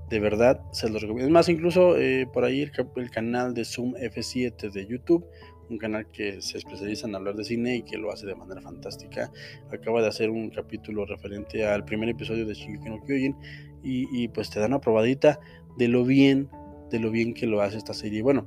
de 0.09 0.19
verdad 0.19 0.61
se 0.71 0.89
los 0.89 1.01
recomiendo. 1.01 1.27
Es 1.27 1.33
más, 1.33 1.49
incluso 1.49 1.97
eh, 1.97 2.27
por 2.31 2.43
ahí 2.43 2.61
el, 2.61 3.09
canal 3.09 3.53
de 3.53 3.65
Zoom 3.65 3.93
F7 3.95 4.71
de 4.71 4.85
YouTube, 4.85 5.25
un 5.69 5.77
canal 5.77 6.05
que 6.11 6.41
se 6.41 6.57
especializa 6.57 7.07
en 7.07 7.15
hablar 7.15 7.35
de 7.35 7.43
cine 7.43 7.77
y 7.77 7.83
que 7.83 7.97
lo 7.97 8.11
hace 8.11 8.27
de 8.27 8.35
manera 8.35 8.61
fantástica, 8.61 9.31
acaba 9.71 10.01
de 10.01 10.07
hacer 10.07 10.29
un 10.29 10.49
capítulo 10.49 11.05
referente 11.05 11.65
al 11.65 11.83
primer 11.85 12.09
episodio 12.09 12.45
de 12.45 12.53
Shingeki 12.53 12.89
no 12.89 13.01
Kyojin 13.01 13.35
y, 13.81 14.27
pues 14.29 14.49
te 14.49 14.59
da 14.59 14.67
una 14.67 14.79
probadita 14.79 15.39
de 15.77 15.87
lo 15.87 16.05
bien, 16.05 16.49
de 16.89 16.99
lo 16.99 17.11
bien 17.11 17.33
que 17.33 17.47
lo 17.47 17.61
hace 17.61 17.77
esta 17.77 17.93
serie. 17.93 18.21
Bueno, 18.21 18.45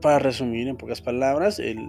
para 0.00 0.18
resumir 0.18 0.68
en 0.68 0.76
pocas 0.76 1.00
palabras, 1.00 1.58
el, 1.58 1.80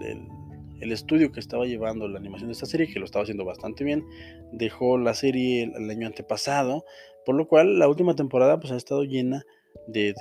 estudio 0.79 1.31
que 1.31 1.39
estaba 1.39 1.65
llevando 1.65 2.07
la 2.07 2.19
animación 2.19 2.49
de 2.49 2.53
esta 2.53 2.65
serie, 2.65 2.87
que 2.87 2.99
lo 2.99 3.05
estaba 3.05 3.23
haciendo 3.23 3.45
bastante 3.45 3.83
bien, 3.83 4.05
dejó 4.51 4.97
la 4.97 5.13
serie 5.13 5.63
el, 5.63 5.89
año 5.89 6.07
antepasado, 6.07 6.85
por 7.25 7.35
lo 7.35 7.47
cual 7.47 7.79
la 7.79 7.87
última 7.87 8.15
temporada 8.15 8.59
pues 8.59 8.71
ha 8.71 8.77
estado 8.77 9.03
llena 9.03 9.43
de, 9.87 10.13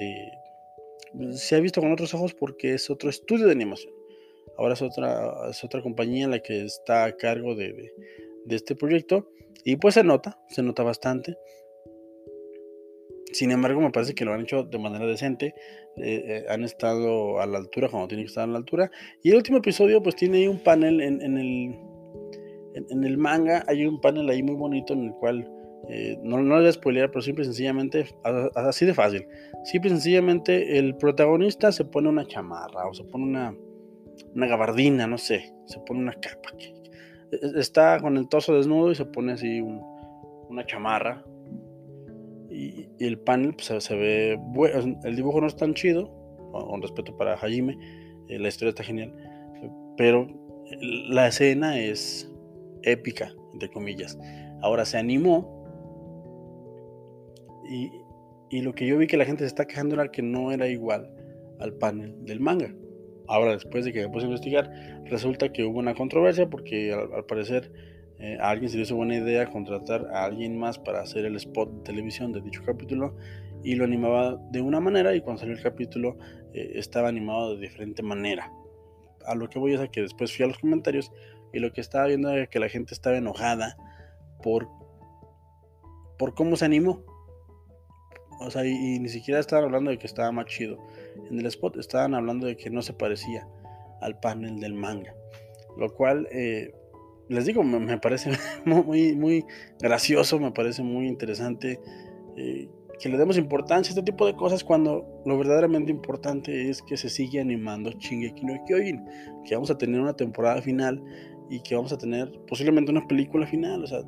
se 1.32 1.56
ha 1.56 1.60
visto 1.60 1.80
con 1.80 1.92
otros 1.92 2.14
ojos 2.14 2.34
porque 2.34 2.74
es 2.74 2.90
otro 2.90 3.10
estudio 3.10 3.46
de 3.46 3.52
animación. 3.52 3.92
Ahora 4.58 4.74
es 4.74 4.82
otra, 4.82 5.50
es 5.50 5.62
otra 5.62 5.82
compañía 5.82 6.28
la 6.28 6.40
que 6.40 6.64
está 6.64 7.04
a 7.04 7.16
cargo 7.16 7.54
de, 7.54 7.92
de, 8.44 8.56
este 8.56 8.74
proyecto 8.74 9.28
y 9.64 9.76
pues 9.76 9.94
se 9.94 10.04
nota, 10.04 10.38
se 10.48 10.62
nota 10.62 10.82
bastante. 10.82 11.36
Sin 13.36 13.50
embargo, 13.50 13.82
me 13.82 13.90
parece 13.90 14.14
que 14.14 14.24
lo 14.24 14.32
han 14.32 14.40
hecho 14.40 14.62
de 14.62 14.78
manera 14.78 15.04
decente. 15.04 15.54
Eh, 15.98 16.24
eh, 16.26 16.44
han 16.48 16.64
estado 16.64 17.38
a 17.38 17.44
la 17.44 17.58
altura 17.58 17.90
cuando 17.90 18.08
tienen 18.08 18.24
que 18.24 18.30
estar 18.30 18.44
a 18.44 18.46
la 18.46 18.56
altura. 18.56 18.90
Y 19.22 19.28
el 19.28 19.36
último 19.36 19.58
episodio, 19.58 20.02
pues 20.02 20.16
tiene 20.16 20.38
ahí 20.38 20.48
un 20.48 20.58
panel 20.58 21.02
en, 21.02 21.20
el, 21.20 21.76
en, 22.74 23.04
el 23.04 23.18
manga. 23.18 23.62
Hay 23.68 23.84
un 23.84 24.00
panel 24.00 24.30
ahí 24.30 24.42
muy 24.42 24.54
bonito 24.54 24.94
en 24.94 25.04
el 25.04 25.12
cual 25.12 25.46
eh, 25.90 26.18
no, 26.22 26.40
no, 26.40 26.54
voy 26.54 26.66
a 26.66 26.72
spoilear, 26.72 27.10
pero 27.10 27.20
simple 27.20 27.42
y 27.42 27.44
sencillamente, 27.44 28.06
así 28.54 28.86
de 28.86 28.94
fácil. 28.94 29.26
Simple 29.64 29.90
y 29.90 29.92
sencillamente, 29.92 30.78
el 30.78 30.96
protagonista 30.96 31.72
se 31.72 31.84
pone 31.84 32.08
una 32.08 32.24
chamarra 32.24 32.88
o 32.88 32.94
se 32.94 33.04
pone 33.04 33.24
una, 33.24 33.54
una 34.34 34.46
gabardina, 34.46 35.06
no 35.06 35.18
sé, 35.18 35.52
se 35.66 35.78
pone 35.80 36.00
una 36.00 36.14
capa. 36.14 36.54
E, 36.58 37.36
e, 37.36 37.60
está 37.60 38.00
con 38.00 38.16
el 38.16 38.30
torso 38.30 38.54
desnudo 38.54 38.92
y 38.92 38.94
se 38.94 39.04
pone 39.04 39.34
así 39.34 39.60
una 39.60 40.64
chamarra, 40.64 41.22
y, 42.56 42.88
el 43.04 43.18
panel 43.18 43.54
pues, 43.54 43.84
se, 43.84 43.96
ve 43.96 44.38
bueno, 44.40 44.98
el 45.04 45.14
dibujo 45.14 45.40
no 45.40 45.46
es 45.46 45.56
tan 45.56 45.74
chido, 45.74 46.10
con 46.52 46.80
respeto 46.80 47.16
para 47.16 47.34
Hajime, 47.34 47.76
eh, 48.28 48.38
la 48.38 48.48
historia 48.48 48.70
está 48.70 48.82
genial, 48.82 49.12
pero 49.96 50.26
la 51.08 51.28
escena 51.28 51.78
es 51.78 52.32
épica, 52.82 53.32
entre 53.52 53.68
comillas. 53.68 54.18
Ahora 54.62 54.86
se 54.86 54.96
animó 54.96 55.52
y, 57.68 57.90
y, 58.48 58.62
lo 58.62 58.74
que 58.74 58.86
yo 58.86 58.96
vi 58.96 59.06
que 59.06 59.18
la 59.18 59.26
gente 59.26 59.44
se 59.44 59.48
está 59.48 59.66
quejando 59.66 59.94
era 59.94 60.10
que 60.10 60.22
no 60.22 60.50
era 60.50 60.66
igual 60.66 61.12
al 61.60 61.74
panel 61.74 62.24
del 62.24 62.40
manga. 62.40 62.74
Ahora, 63.28 63.52
después 63.52 63.84
de 63.84 63.92
que 63.92 64.00
me 64.00 64.08
puse 64.08 64.24
a 64.24 64.28
investigar, 64.28 64.70
resulta 65.04 65.52
que 65.52 65.64
hubo 65.64 65.78
una 65.78 65.94
controversia 65.94 66.48
porque 66.48 66.92
al 66.92 67.26
parecer 67.26 67.70
eh, 68.18 68.38
a 68.40 68.50
alguien 68.50 68.70
se 68.70 68.76
le 68.76 68.84
hizo 68.84 68.96
buena 68.96 69.16
idea 69.16 69.50
contratar 69.50 70.06
a 70.12 70.24
alguien 70.24 70.58
más 70.58 70.78
para 70.78 71.00
hacer 71.00 71.24
el 71.26 71.36
spot 71.36 71.70
de 71.70 71.82
televisión 71.82 72.32
de 72.32 72.40
dicho 72.40 72.62
capítulo 72.64 73.14
y 73.62 73.74
lo 73.74 73.84
animaba 73.84 74.36
de 74.50 74.60
una 74.60 74.80
manera 74.80 75.14
y 75.14 75.20
cuando 75.20 75.40
salió 75.40 75.54
el 75.54 75.62
capítulo 75.62 76.16
eh, 76.54 76.72
estaba 76.76 77.08
animado 77.08 77.54
de 77.54 77.60
diferente 77.60 78.02
manera. 78.02 78.50
A 79.26 79.34
lo 79.34 79.48
que 79.48 79.58
voy 79.58 79.74
es 79.74 79.80
a 79.80 79.88
que 79.88 80.02
después 80.02 80.34
fui 80.34 80.44
a 80.44 80.48
los 80.48 80.58
comentarios 80.58 81.12
y 81.52 81.58
lo 81.58 81.72
que 81.72 81.80
estaba 81.80 82.06
viendo 82.06 82.30
era 82.30 82.46
que 82.46 82.58
la 82.58 82.68
gente 82.68 82.94
estaba 82.94 83.16
enojada 83.16 83.76
por, 84.42 84.68
por 86.18 86.34
cómo 86.34 86.56
se 86.56 86.64
animó. 86.64 87.02
O 88.40 88.50
sea, 88.50 88.64
y, 88.64 88.98
ni 88.98 89.08
siquiera 89.08 89.40
estaban 89.40 89.64
hablando 89.64 89.90
de 89.90 89.98
que 89.98 90.06
estaba 90.06 90.30
más 90.32 90.46
chido. 90.46 90.78
En 91.30 91.38
el 91.38 91.46
spot 91.46 91.76
estaban 91.76 92.14
hablando 92.14 92.46
de 92.46 92.56
que 92.56 92.70
no 92.70 92.82
se 92.82 92.92
parecía 92.92 93.48
al 94.00 94.20
panel 94.20 94.60
del 94.60 94.74
manga. 94.74 95.14
Lo 95.76 95.92
cual 95.92 96.28
eh, 96.30 96.72
les 97.28 97.44
digo, 97.44 97.62
me, 97.62 97.98
parece 97.98 98.30
muy, 98.64 99.14
muy 99.14 99.44
gracioso, 99.80 100.38
me 100.38 100.52
parece 100.52 100.82
muy 100.82 101.06
interesante 101.06 101.80
eh, 102.36 102.68
que 103.00 103.08
le 103.08 103.18
demos 103.18 103.36
importancia 103.36 103.90
a 103.90 103.94
este 103.94 104.02
tipo 104.02 104.26
de 104.26 104.34
cosas 104.34 104.64
cuando 104.64 105.22
lo 105.26 105.36
verdaderamente 105.36 105.90
importante 105.90 106.70
es 106.70 106.82
que 106.82 106.96
se 106.96 107.10
sigue 107.10 107.40
animando 107.40 107.90
Shingeki 107.90 108.44
no 108.44 108.64
Kyojin, 108.66 109.04
que 109.44 109.54
vamos 109.54 109.70
a 109.70 109.78
tener 109.78 110.00
una 110.00 110.14
temporada 110.14 110.62
final 110.62 111.02
y 111.50 111.60
que 111.60 111.74
vamos 111.74 111.92
a 111.92 111.98
tener 111.98 112.30
posiblemente 112.48 112.90
una 112.90 113.06
película 113.06 113.46
final, 113.46 113.84
o 113.84 113.86
sea, 113.86 114.00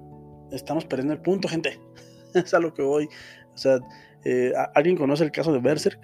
estamos 0.53 0.85
perdiendo 0.87 1.13
el 1.15 1.21
punto, 1.21 1.49
gente, 1.49 1.79
es 2.35 2.55
a 2.55 2.61
lo 2.61 2.73
que 2.73 2.83
voy, 2.83 3.09
o 3.55 3.59
sea, 3.59 3.79
eh, 4.25 4.53
¿alguien 4.75 4.97
conoce 4.97 5.25
el 5.25 5.33
caso 5.33 5.53
de 5.53 5.61
Berserk? 5.61 6.01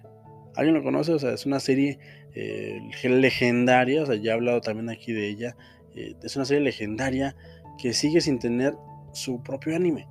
¿Alguien 0.57 0.77
lo 0.77 0.85
conoce? 0.85 1.13
O 1.13 1.19
sea, 1.19 1.33
es 1.33 1.47
una 1.47 1.59
serie 1.59 1.99
eh, 2.35 2.79
legendaria, 3.03 4.03
o 4.03 4.07
sea, 4.07 4.15
ya 4.15 4.33
he 4.33 4.35
hablado 4.35 4.61
también 4.61 4.89
aquí 4.89 5.13
de 5.13 5.29
ella, 5.29 5.57
eh, 5.95 6.15
es 6.23 6.37
una 6.37 6.45
serie 6.45 6.63
legendaria 6.63 7.37
que 7.79 7.93
sigue 7.93 8.21
sin 8.21 8.39
tener 8.39 8.77
su 9.13 9.43
propio 9.43 9.77
anime. 9.77 10.09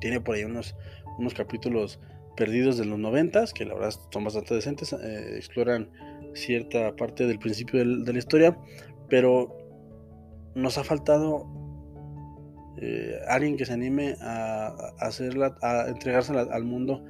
Tiene 0.00 0.20
por 0.20 0.36
ahí 0.36 0.44
unos, 0.44 0.76
unos 1.18 1.34
capítulos 1.34 2.00
perdidos 2.36 2.76
de 2.76 2.84
los 2.84 2.98
noventas, 2.98 3.52
que 3.52 3.64
la 3.64 3.74
verdad 3.74 3.94
son 4.10 4.24
bastante 4.24 4.54
decentes, 4.54 4.92
eh, 4.92 5.36
exploran 5.36 5.90
cierta 6.34 6.94
parte 6.96 7.26
del 7.26 7.38
principio 7.38 7.80
de 7.84 8.12
la 8.12 8.18
historia, 8.18 8.58
pero 9.08 9.56
nos 10.54 10.78
ha 10.78 10.84
faltado 10.84 11.46
eh, 12.76 13.18
alguien 13.28 13.56
que 13.56 13.64
se 13.64 13.72
anime 13.72 14.16
a, 14.20 14.74
hacerla, 14.98 15.56
a 15.62 15.86
entregársela 15.88 16.42
al 16.50 16.64
mundo 16.64 17.04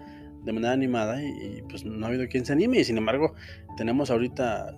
de 0.44 0.52
manera 0.52 0.72
animada 0.72 1.22
y, 1.22 1.62
pues 1.70 1.84
no 1.84 2.04
ha 2.04 2.08
habido 2.10 2.28
quien 2.28 2.44
se 2.44 2.52
anime 2.52 2.78
y 2.78 2.84
sin 2.84 2.98
embargo 2.98 3.34
tenemos 3.78 4.10
ahorita 4.10 4.76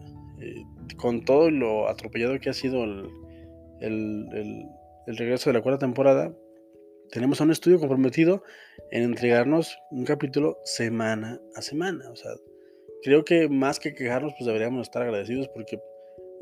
con 0.96 1.25
todo 1.25 1.51
lo 1.51 1.88
atropellado 1.88 2.38
que 2.40 2.51
ha 2.51 2.55
sido 2.55 2.85
el, 2.85 4.66
regreso 5.07 5.51
de 5.51 5.55
la 5.55 5.62
cuarta 5.62 5.87
temporada, 5.87 6.35
tenemos 7.11 7.40
a 7.40 7.44
un 7.44 7.53
estudio 7.53 7.79
comprometido 7.79 8.42
en 8.90 9.05
entregarnos 9.05 9.79
un 9.90 10.05
capítulo 10.05 10.59
semana 10.64 11.40
a 11.55 11.62
semana. 11.62 12.11
O 12.11 12.16
sea, 12.16 12.33
creo 13.03 13.25
que 13.25 13.49
más 13.49 13.79
que 13.79 13.94
quejarnos, 13.94 14.35
pues 14.37 14.46
deberíamos 14.46 14.83
estar 14.83 15.03
agradecidos 15.03 15.49
porque 15.49 15.79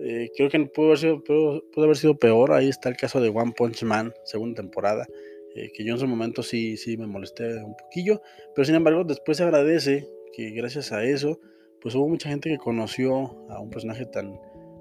eh, 0.01 0.31
creo 0.37 0.49
que 0.49 0.59
pudo 0.67 0.87
haber, 0.87 0.99
sido, 0.99 1.23
pudo, 1.23 1.63
haber 1.77 1.97
sido 1.97 2.19
peor. 2.19 2.53
Ahí 2.53 2.69
está 2.69 2.89
el 2.89 2.97
caso 2.97 3.21
de 3.21 3.29
One 3.29 3.53
Punch 3.57 3.83
Man, 3.83 4.15
segunda 4.25 4.63
temporada, 4.63 5.07
eh, 5.55 5.71
que 5.73 5.85
yo 5.85 5.95
en 5.95 6.01
su 6.01 6.07
momento 6.07 6.43
sí, 6.43 6.77
sí 6.77 6.97
me 6.97 7.07
molesté 7.07 7.63
un 7.63 7.77
poquillo, 7.77 8.23
pero 8.55 8.65
sin 8.65 8.75
embargo 8.75 9.05
después 9.05 9.37
se 9.37 9.45
agradece 9.45 10.09
que 10.33 10.51
gracias 10.51 10.91
a 10.91 11.05
eso 11.05 11.39
pues 11.85 11.95
hubo 11.95 12.09
mucha 12.09 12.31
gente 12.31 12.49
que 12.49 12.57
conoció 12.57 13.37
a 13.51 13.61
un 13.61 13.69
personaje 13.69 14.07
tan, 14.07 14.41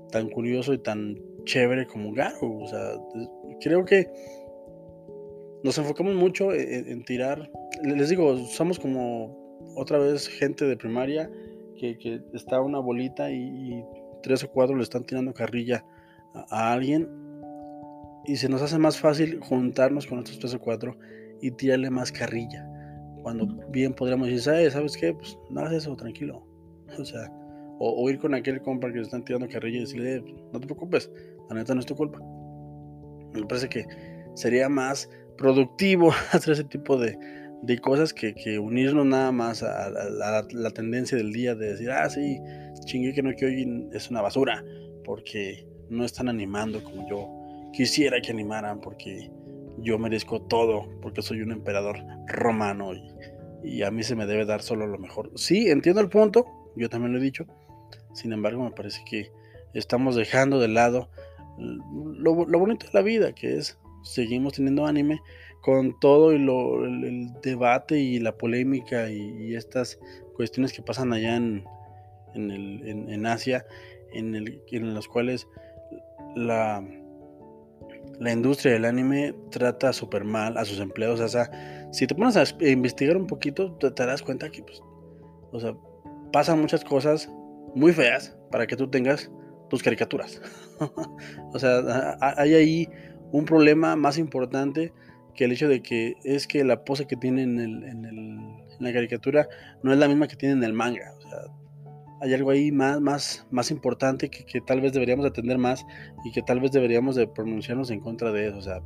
tan 0.09 0.29
curioso 0.29 0.73
y 0.73 0.77
tan 0.77 1.19
chévere 1.43 1.85
como 1.85 2.13
Garo. 2.13 2.59
O 2.59 2.65
sea, 2.65 2.93
creo 3.59 3.83
que 3.83 4.09
nos 5.65 5.77
enfocamos 5.77 6.15
mucho 6.15 6.53
en, 6.53 7.03
tirar. 7.03 7.51
Les 7.83 8.07
digo, 8.07 8.37
somos 8.45 8.79
como 8.79 9.59
otra 9.75 9.97
vez 9.97 10.29
gente 10.29 10.63
de 10.63 10.77
primaria 10.77 11.29
que, 11.77 12.21
está 12.33 12.61
una 12.61 12.79
bolita 12.79 13.29
y, 13.29 13.83
tres 14.21 14.45
o 14.45 14.49
cuatro 14.49 14.77
le 14.77 14.83
están 14.83 15.03
tirando 15.03 15.33
carrilla 15.33 15.83
a, 16.33 16.71
alguien 16.71 17.09
y 18.23 18.37
se 18.37 18.47
nos 18.47 18.61
hace 18.61 18.77
más 18.77 18.97
fácil 18.97 19.41
juntarnos 19.41 20.07
con 20.07 20.19
estos 20.19 20.39
tres 20.39 20.53
o 20.53 20.59
cuatro 20.59 20.95
y 21.41 21.51
tirarle 21.51 21.89
más 21.89 22.13
carrilla. 22.13 22.65
Cuando 23.21 23.45
bien 23.71 23.93
podríamos 23.93 24.29
decir, 24.29 24.71
¿sabes 24.71 24.95
qué? 24.95 25.13
Pues 25.13 25.37
no 25.49 25.59
hagas 25.59 25.73
eso, 25.73 25.97
tranquilo. 25.97 26.52
O 26.99 27.05
sea, 27.05 27.31
o, 27.79 28.09
ir 28.09 28.19
con 28.19 28.33
aquel 28.33 28.61
compa 28.61 28.89
que 28.89 28.97
le 28.97 29.01
están 29.01 29.25
tirando 29.25 29.47
carrilla 29.47 29.77
y 29.77 29.81
decirle, 29.81 30.15
eh, 30.15 30.23
no 30.51 30.59
te 30.59 30.65
preocupes, 30.65 31.11
la 31.49 31.55
neta 31.55 31.73
no 31.73 31.79
es 31.79 31.85
tu 31.85 31.95
culpa. 31.95 32.19
Me 33.33 33.45
parece 33.45 33.67
que 33.67 33.85
sería 34.35 34.69
más 34.69 35.09
productivo 35.37 36.11
hacer 36.31 36.53
ese 36.53 36.63
tipo 36.65 36.97
de, 36.97 37.17
de 37.63 37.79
cosas 37.79 38.13
que, 38.13 38.33
que, 38.35 38.59
unirnos 38.59 39.05
nada 39.05 39.31
más 39.31 39.63
a, 39.63 39.89
la 39.89 40.71
tendencia 40.71 41.17
del 41.17 41.31
día 41.31 41.55
de 41.55 41.71
decir, 41.71 41.91
ah, 41.91 42.09
sí, 42.09 42.39
chingue 42.85 43.13
que 43.13 43.23
no 43.23 43.35
que 43.35 43.45
hoy 43.45 43.89
es 43.91 44.09
una 44.09 44.21
basura, 44.21 44.63
porque 45.03 45.67
no 45.89 46.05
están 46.05 46.29
animando 46.29 46.83
como 46.83 47.07
yo 47.09 47.29
quisiera 47.73 48.21
que 48.21 48.31
animaran, 48.31 48.79
porque 48.79 49.31
yo 49.79 49.97
merezco 49.97 50.41
todo, 50.43 50.87
porque 51.01 51.21
soy 51.21 51.41
un 51.41 51.51
emperador 51.51 51.97
romano 52.27 52.93
y, 52.93 53.01
y 53.63 53.83
a 53.83 53.91
mí 53.91 54.03
se 54.03 54.15
me 54.15 54.25
debe 54.25 54.45
dar 54.45 54.61
solo 54.61 54.87
lo 54.87 54.99
mejor. 54.99 55.31
Sí, 55.35 55.69
entiendo 55.69 56.01
el 56.01 56.09
punto, 56.09 56.45
yo 56.75 56.89
también 56.89 57.13
lo 57.13 57.19
he 57.19 57.21
dicho, 57.21 57.45
sin 58.13 58.33
embargo 58.33 58.63
me 58.63 58.71
parece 58.71 59.03
que 59.05 59.31
estamos 59.73 60.15
dejando 60.15 60.59
de 60.59 60.67
lado 60.67 61.09
lo, 61.57 62.33
bonito 62.33 62.87
de 62.87 62.93
la 62.93 63.01
vida, 63.01 63.33
que 63.33 63.57
es 63.57 63.77
seguimos 64.03 64.53
teniendo 64.53 64.85
anime 64.85 65.21
con 65.61 65.97
todo 65.99 66.33
y 66.33 66.39
lo, 66.39 66.85
el, 66.85 67.31
debate 67.41 67.97
y 67.99 68.19
la 68.19 68.37
polémica 68.37 69.09
y, 69.09 69.55
estas 69.55 69.99
cuestiones 70.35 70.73
que 70.73 70.81
pasan 70.81 71.13
allá 71.13 71.35
en, 71.35 71.63
en, 72.33 72.51
el, 72.51 73.09
en, 73.09 73.25
Asia, 73.25 73.65
en, 74.11 74.35
el, 74.35 74.61
en 74.71 74.93
las 74.93 75.07
cuales 75.07 75.47
la, 76.35 76.83
la 78.19 78.31
industria 78.31 78.73
del 78.73 78.85
anime 78.85 79.33
trata 79.51 79.93
súper 79.93 80.23
mal 80.23 80.57
a 80.57 80.65
sus 80.65 80.79
empleados. 80.79 81.19
O 81.19 81.27
sea, 81.27 81.49
si 81.91 82.07
te 82.07 82.15
pones 82.15 82.35
a 82.35 82.43
investigar 82.65 83.15
un 83.15 83.27
poquito, 83.27 83.73
te, 83.73 83.89
darás 83.91 84.21
cuenta 84.21 84.49
que, 84.49 84.63
pues, 84.63 84.81
o 85.51 85.59
sea, 85.59 85.75
pasan 86.33 86.59
muchas 86.59 86.83
cosas 86.83 87.29
muy 87.75 87.93
feas 87.93 88.35
para 88.51 88.67
que 88.67 88.75
tú 88.75 88.89
tengas 88.89 89.31
tus 89.69 89.81
caricaturas. 89.81 90.41
o 91.53 91.59
sea, 91.59 92.17
hay 92.19 92.55
ahí 92.55 92.89
un 93.31 93.45
problema 93.45 93.95
más 93.95 94.17
importante 94.17 94.91
que 95.35 95.45
el 95.45 95.51
hecho 95.51 95.69
de 95.69 95.81
que 95.81 96.15
es 96.23 96.47
que 96.47 96.63
la 96.63 96.83
pose 96.83 97.07
que 97.07 97.15
tiene 97.15 97.43
en, 97.43 97.59
el, 97.59 98.65
la 98.79 98.91
caricatura 98.91 99.47
no 99.83 99.93
es 99.93 99.99
la 99.99 100.07
misma 100.07 100.27
que 100.27 100.35
tiene 100.35 100.55
en 100.55 100.63
el 100.63 100.73
manga. 100.73 101.13
O 101.17 101.21
sea, 101.21 101.39
hay 102.21 102.33
algo 102.33 102.49
ahí 102.49 102.71
más, 102.71 102.99
más, 102.99 103.47
más 103.51 103.69
importante 103.69 104.29
que, 104.29 104.43
que, 104.43 104.59
tal 104.59 104.81
vez 104.81 104.91
deberíamos 104.93 105.25
atender 105.25 105.57
más 105.59 105.85
y 106.25 106.31
que 106.31 106.41
tal 106.41 106.59
vez 106.59 106.71
deberíamos 106.71 107.15
de 107.15 107.27
pronunciarnos 107.27 107.91
en 107.91 107.99
contra 107.99 108.31
de 108.31 108.47
eso. 108.47 108.57
O 108.57 108.61
sea, 108.61 108.81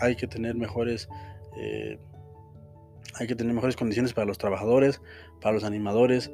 hay 0.00 0.16
que 0.16 0.26
tener 0.26 0.56
mejores... 0.56 1.08
Eh, 1.56 1.98
hay 3.16 3.28
que 3.28 3.36
tener 3.36 3.54
mejores 3.54 3.76
condiciones 3.76 4.12
para 4.12 4.26
los 4.26 4.38
trabajadores, 4.38 5.00
para 5.44 5.54
los 5.54 5.64
animadores. 5.64 6.32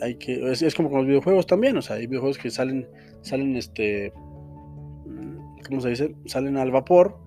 Hay, 0.00 0.14
que 0.14 0.52
es, 0.52 0.74
como 0.76 0.88
con 0.88 1.00
los 1.00 1.08
videojuegos 1.08 1.46
también, 1.46 1.76
o 1.76 1.82
sea, 1.82 1.96
hay 1.96 2.06
videojuegos 2.06 2.38
que 2.38 2.50
salen 2.50 2.88
salen 3.20 3.56
este 3.56 4.12
mm, 5.04 5.64
¿cómo 5.66 5.80
se 5.80 5.88
dice? 5.88 6.14
Salen 6.26 6.56
al 6.56 6.70
vapor 6.70 7.18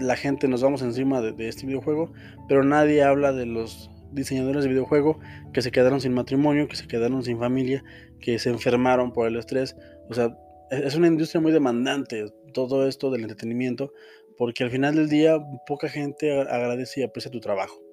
la 0.00 0.16
gente 0.16 0.48
nos 0.48 0.62
vamos 0.62 0.82
encima 0.82 1.20
de, 1.20 1.48
este 1.48 1.66
videojuego, 1.66 2.12
pero 2.48 2.64
nadie 2.64 3.02
habla 3.02 3.32
de 3.32 3.46
los 3.46 3.90
diseñadores 4.12 4.64
de 4.64 4.70
videojuego 4.70 5.18
que 5.52 5.62
se 5.62 5.70
quedaron 5.70 6.00
sin 6.00 6.14
matrimonio, 6.14 6.68
que 6.68 6.76
se 6.76 6.86
quedaron 6.86 7.22
sin 7.22 7.38
familia, 7.38 7.84
que 8.20 8.38
se 8.38 8.50
enfermaron 8.50 9.12
por 9.12 9.28
el 9.28 9.36
estrés. 9.36 9.76
O 10.08 10.14
sea, 10.14 10.36
es 10.70 10.96
una 10.96 11.08
industria 11.08 11.40
muy 11.40 11.52
demandante 11.52 12.26
todo 12.52 12.88
esto 12.88 13.10
del 13.10 13.22
entretenimiento, 13.22 13.92
porque 14.36 14.64
al 14.64 14.70
final 14.70 14.96
del 14.96 15.08
día 15.08 15.38
poca 15.66 15.88
gente 15.88 16.40
agradece 16.40 17.00
y 17.00 17.04
aprecia 17.04 17.30
tu 17.30 17.40
trabajo. 17.40 17.83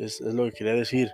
Es, 0.00 0.20
lo 0.20 0.44
que 0.44 0.52
quería 0.52 0.74
decir, 0.74 1.10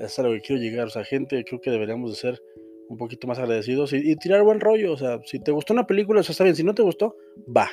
es 0.00 0.18
a 0.18 0.22
lo 0.22 0.32
que 0.32 0.40
quiero 0.40 0.60
llegar. 0.60 0.86
O 0.86 0.90
sea, 0.90 1.04
gente, 1.04 1.44
creo 1.44 1.60
que 1.60 1.70
deberíamos 1.70 2.10
de 2.10 2.16
ser 2.16 2.42
un 2.88 2.96
poquito 2.96 3.26
más 3.26 3.38
agradecidos 3.38 3.92
y, 3.92 4.16
tirar 4.16 4.42
buen 4.42 4.60
rollo. 4.60 4.92
O 4.92 4.96
sea, 4.96 5.20
si 5.24 5.40
te 5.40 5.52
gustó 5.52 5.72
una 5.72 5.86
película, 5.86 6.20
eso 6.20 6.32
está 6.32 6.44
bien. 6.44 6.56
Si 6.56 6.64
no 6.64 6.74
te 6.74 6.82
gustó, 6.82 7.16
va, 7.54 7.68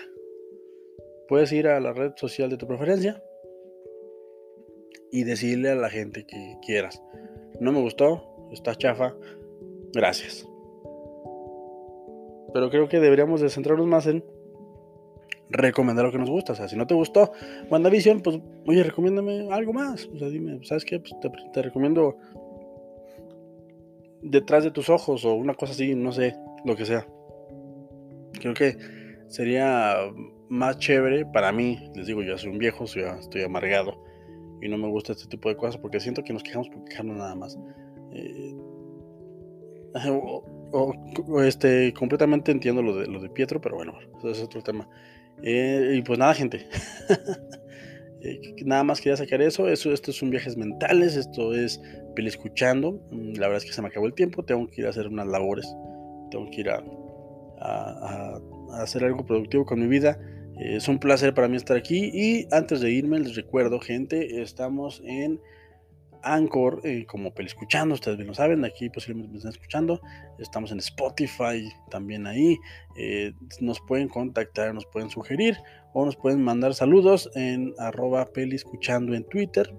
puedes 1.27 1.51
ir 1.51 1.67
a 1.67 1.79
la 1.79 1.93
red 1.93 2.11
social 2.15 2.49
de 2.49 2.57
tu 2.57 2.67
preferencia 2.67 3.21
y 5.11 5.23
decirle 5.23 5.69
a 5.69 5.75
la 5.75 5.89
gente 5.89 6.25
que 6.25 6.57
quieras. 6.65 7.01
No 7.59 7.71
me 7.71 7.79
gustó, 7.79 8.49
está 8.51 8.75
chafa, 8.75 9.15
gracias. 9.93 10.47
Pero 12.53 12.69
creo 12.69 12.87
que 12.87 12.99
deberíamos 12.99 13.41
de 13.41 13.49
centrarnos 13.49 13.87
más 13.87 14.07
en 14.07 14.23
recomendar 15.49 16.05
lo 16.05 16.11
que 16.11 16.17
nos 16.17 16.29
gusta. 16.29 16.53
O 16.53 16.55
sea, 16.55 16.67
si 16.67 16.75
no 16.75 16.87
te 16.87 16.93
gustó 16.93 17.31
WandaVision, 17.69 18.21
pues, 18.21 18.39
oye, 18.65 18.83
recomiéndame 18.83 19.47
algo 19.51 19.73
más. 19.73 20.07
O 20.13 20.17
sea, 20.17 20.29
dime, 20.29 20.59
¿sabes 20.63 20.85
qué? 20.85 20.99
Pues 20.99 21.13
te, 21.21 21.29
te 21.53 21.61
recomiendo 21.61 22.17
detrás 24.21 24.63
de 24.63 24.71
tus 24.71 24.89
ojos 24.89 25.25
o 25.25 25.33
una 25.33 25.53
cosa 25.53 25.73
así, 25.73 25.95
no 25.95 26.11
sé, 26.11 26.35
lo 26.65 26.75
que 26.75 26.85
sea. 26.85 27.07
Creo 28.39 28.53
que 28.53 28.77
sería 29.27 29.97
más 30.49 30.77
chévere 30.77 31.25
para 31.25 31.51
mí, 31.51 31.89
les 31.95 32.07
digo, 32.07 32.21
yo 32.21 32.37
soy 32.37 32.51
un 32.51 32.57
viejo, 32.57 32.87
soy, 32.87 33.03
estoy 33.03 33.43
amargado 33.43 34.03
y 34.61 34.69
no 34.69 34.77
me 34.77 34.87
gusta 34.87 35.11
este 35.11 35.27
tipo 35.27 35.49
de 35.49 35.57
cosas 35.57 35.77
porque 35.77 35.99
siento 35.99 36.23
que 36.23 36.33
nos 36.33 36.43
quejamos 36.43 36.69
por 36.69 36.83
quejarnos 36.85 37.17
nada 37.17 37.35
más. 37.35 37.57
Eh, 38.11 38.55
o, 40.11 41.41
este, 41.43 41.93
completamente 41.93 42.51
entiendo 42.51 42.81
lo 42.81 42.95
de, 42.95 43.07
lo 43.07 43.19
de 43.19 43.29
Pietro, 43.29 43.61
pero 43.61 43.75
bueno, 43.75 43.93
eso 44.17 44.29
es 44.29 44.41
otro 44.41 44.61
tema. 44.61 44.87
Eh, 45.41 45.95
y 45.97 46.01
pues 46.01 46.19
nada, 46.19 46.33
gente. 46.33 46.67
Eh, 48.25 48.55
nada 48.63 48.85
más 48.85 49.01
quería 49.01 49.17
sacar 49.17 49.41
eso. 49.41 49.67
eso. 49.67 49.91
Esto 49.91 50.13
son 50.13 50.29
viajes 50.29 50.55
mentales, 50.55 51.17
esto 51.17 51.53
es 51.53 51.81
peli 52.15 52.29
escuchando. 52.29 52.93
Mm, 53.11 53.33
la 53.33 53.47
verdad 53.47 53.57
es 53.57 53.65
que 53.65 53.73
se 53.73 53.81
me 53.81 53.89
acabó 53.89 54.05
el 54.05 54.13
tiempo, 54.13 54.45
tengo 54.45 54.65
que 54.69 54.79
ir 54.79 54.87
a 54.87 54.91
hacer 54.91 55.09
unas 55.09 55.27
labores, 55.27 55.67
tengo 56.31 56.49
que 56.49 56.61
ir 56.61 56.69
a, 56.69 56.81
a 57.59 58.39
hacer 58.81 59.03
algo 59.03 59.25
productivo 59.25 59.65
con 59.65 59.81
mi 59.81 59.87
vida. 59.87 60.17
Es 60.57 60.87
un 60.87 60.99
placer 60.99 61.33
para 61.33 61.49
mí 61.49 61.57
estar 61.57 61.75
aquí 61.75 62.11
y 62.13 62.47
antes 62.51 62.79
de 62.79 62.91
irme 62.91 63.19
les 63.19 63.35
recuerdo 63.35 63.81
gente, 63.81 64.41
estamos 64.41 65.01
en 65.05 65.41
Anchor 66.23 66.81
eh, 66.83 67.05
como 67.05 67.33
escuchando, 67.37 67.95
ustedes 67.95 68.17
bien 68.17 68.27
lo 68.27 68.33
saben, 68.33 68.65
aquí 68.65 68.89
posiblemente 68.89 69.31
me 69.31 69.37
están 69.37 69.51
escuchando, 69.51 70.01
estamos 70.39 70.71
en 70.71 70.79
Spotify 70.79 71.69
también 71.89 72.27
ahí, 72.27 72.57
eh, 72.97 73.33
nos 73.59 73.79
pueden 73.81 74.09
contactar, 74.09 74.73
nos 74.73 74.85
pueden 74.85 75.09
sugerir 75.09 75.57
o 75.93 76.05
nos 76.05 76.15
pueden 76.15 76.41
mandar 76.41 76.73
saludos 76.73 77.29
en 77.35 77.73
arroba 77.77 78.25
peliscuchando 78.25 79.13
en 79.13 79.23
Twitter. 79.25 79.73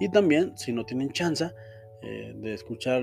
Y 0.00 0.08
también 0.08 0.56
si 0.56 0.72
no 0.72 0.84
tienen 0.84 1.10
chance 1.12 1.48
eh, 2.02 2.32
de 2.36 2.54
escuchar 2.54 3.02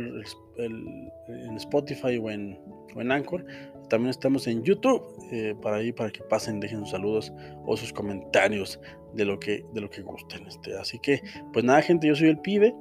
en 0.58 1.56
Spotify 1.56 2.18
o 2.18 2.30
en, 2.30 2.60
o 2.96 3.02
en 3.02 3.12
Anchor, 3.12 3.46
también 3.90 4.12
estamos 4.12 4.48
en 4.48 4.64
YouTube 4.64 5.04
eh, 5.32 5.56
para 5.62 5.78
ahí 5.78 5.92
para 5.92 6.12
que 6.12 6.22
pasen, 6.24 6.60
dejen 6.60 6.80
sus 6.80 6.92
saludos 6.92 7.34
o 7.66 7.76
sus 7.76 7.92
comentarios 7.92 8.80
de 9.14 9.26
lo 9.26 9.40
que, 9.40 9.66
de 9.74 9.82
lo 9.82 9.90
que 9.90 10.02
gusten. 10.02 10.48
Este. 10.48 10.78
Así 10.78 11.00
que, 11.00 11.22
pues 11.52 11.66
nada, 11.66 11.82
gente, 11.82 12.08
yo 12.08 12.16
soy 12.16 12.30
el 12.30 12.40
pibe. 12.40 12.74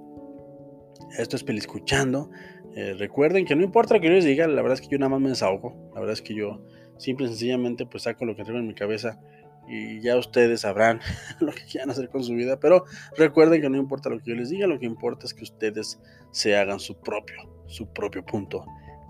Esto 1.18 1.36
es 1.36 1.44
Peliscuchando. 1.44 2.30
Eh, 2.76 2.94
recuerden 2.98 3.44
que 3.44 3.56
no 3.56 3.64
importa 3.64 3.94
lo 3.94 4.00
que 4.00 4.08
yo 4.08 4.12
les 4.12 4.24
diga, 4.24 4.46
la 4.46 4.62
verdad 4.62 4.74
es 4.74 4.80
que 4.80 4.88
yo 4.88 4.98
nada 4.98 5.10
más 5.10 5.20
me 5.20 5.30
desahogo. 5.30 5.90
La 5.94 6.00
verdad 6.00 6.12
es 6.12 6.22
que 6.22 6.34
yo 6.34 6.62
simple 6.98 7.26
y 7.26 7.28
sencillamente 7.30 7.86
pues 7.86 8.04
saco 8.04 8.24
lo 8.24 8.36
que 8.36 8.44
tengo 8.44 8.58
en 8.58 8.66
mi 8.66 8.74
cabeza 8.74 9.20
y 9.68 10.00
ya 10.00 10.16
ustedes 10.16 10.62
sabrán 10.62 11.00
lo 11.40 11.52
que 11.52 11.62
quieran 11.64 11.90
hacer 11.90 12.08
con 12.08 12.22
su 12.22 12.34
vida. 12.34 12.60
Pero 12.60 12.84
recuerden 13.16 13.60
que 13.60 13.70
no 13.70 13.78
importa 13.78 14.10
lo 14.10 14.18
que 14.18 14.30
yo 14.30 14.36
les 14.36 14.50
diga, 14.50 14.66
lo 14.66 14.78
que 14.78 14.86
importa 14.86 15.26
es 15.26 15.34
que 15.34 15.44
ustedes 15.44 16.00
se 16.30 16.56
hagan 16.56 16.80
su 16.80 17.00
propio, 17.00 17.36
su 17.66 17.92
propio 17.92 18.24
punto 18.24 18.64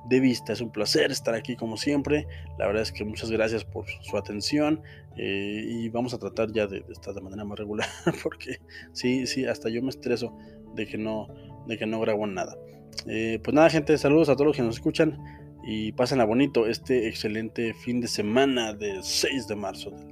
de 0.09 0.21
vista. 0.21 0.53
Es 0.53 0.61
un 0.61 0.71
placer 0.71 1.11
estar 1.11 1.35
aquí 1.35 1.57
como 1.57 1.77
siempre. 1.77 2.27
La 2.59 2.67
verdad 2.67 2.83
es 2.83 2.93
que 2.93 3.05
muchas 3.05 3.31
gracias 3.31 3.65
por 3.65 3.87
su 4.03 4.17
atención 4.17 4.83
eh, 5.17 5.65
y 5.67 5.89
vamos 5.89 6.15
a 6.15 6.19
tratar 6.19 6.53
ya 6.53 6.67
de, 6.67 6.85
estar 6.91 7.15
de 7.15 7.21
manera 7.21 7.45
más 7.45 7.59
regular 7.59 7.89
porque 8.23 8.61
sí, 8.93 9.27
sí, 9.27 9.47
hasta 9.47 9.69
yo 9.69 9.83
me 9.83 9.91
estreso 9.91 10.37
de 10.75 10.87
que 10.87 10.99
no, 10.99 11.29
de 11.67 11.79
que 11.79 11.87
no 11.87 12.01
grabo 12.01 12.27
nada. 12.27 12.57
Eh, 13.07 13.41
pues 13.43 13.55
nada, 13.55 13.71
gente, 13.71 13.97
saludos 13.99 14.29
a 14.29 14.35
todos 14.35 14.49
los 14.49 14.57
que 14.57 14.63
nos 14.63 14.77
escuchan 14.77 15.19
y 15.65 15.93
pasen 15.93 16.21
a 16.21 16.25
bonito 16.25 16.67
este 16.67 17.09
excelente 17.09 17.75
fin 17.75 18.01
de 18.01 18.09
semana 18.09 18.73
del 18.73 19.03
6 19.03 19.49
de 19.49 19.57
marzo 19.57 19.91
del, 19.91 20.11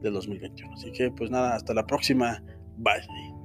del 0.00 0.12
2021. 0.14 0.74
Así 0.74 0.90
que 0.92 1.10
pues 1.10 1.30
nada, 1.30 1.54
hasta 1.54 1.74
la 1.74 1.86
próxima. 1.86 2.42
Bye. 2.78 3.35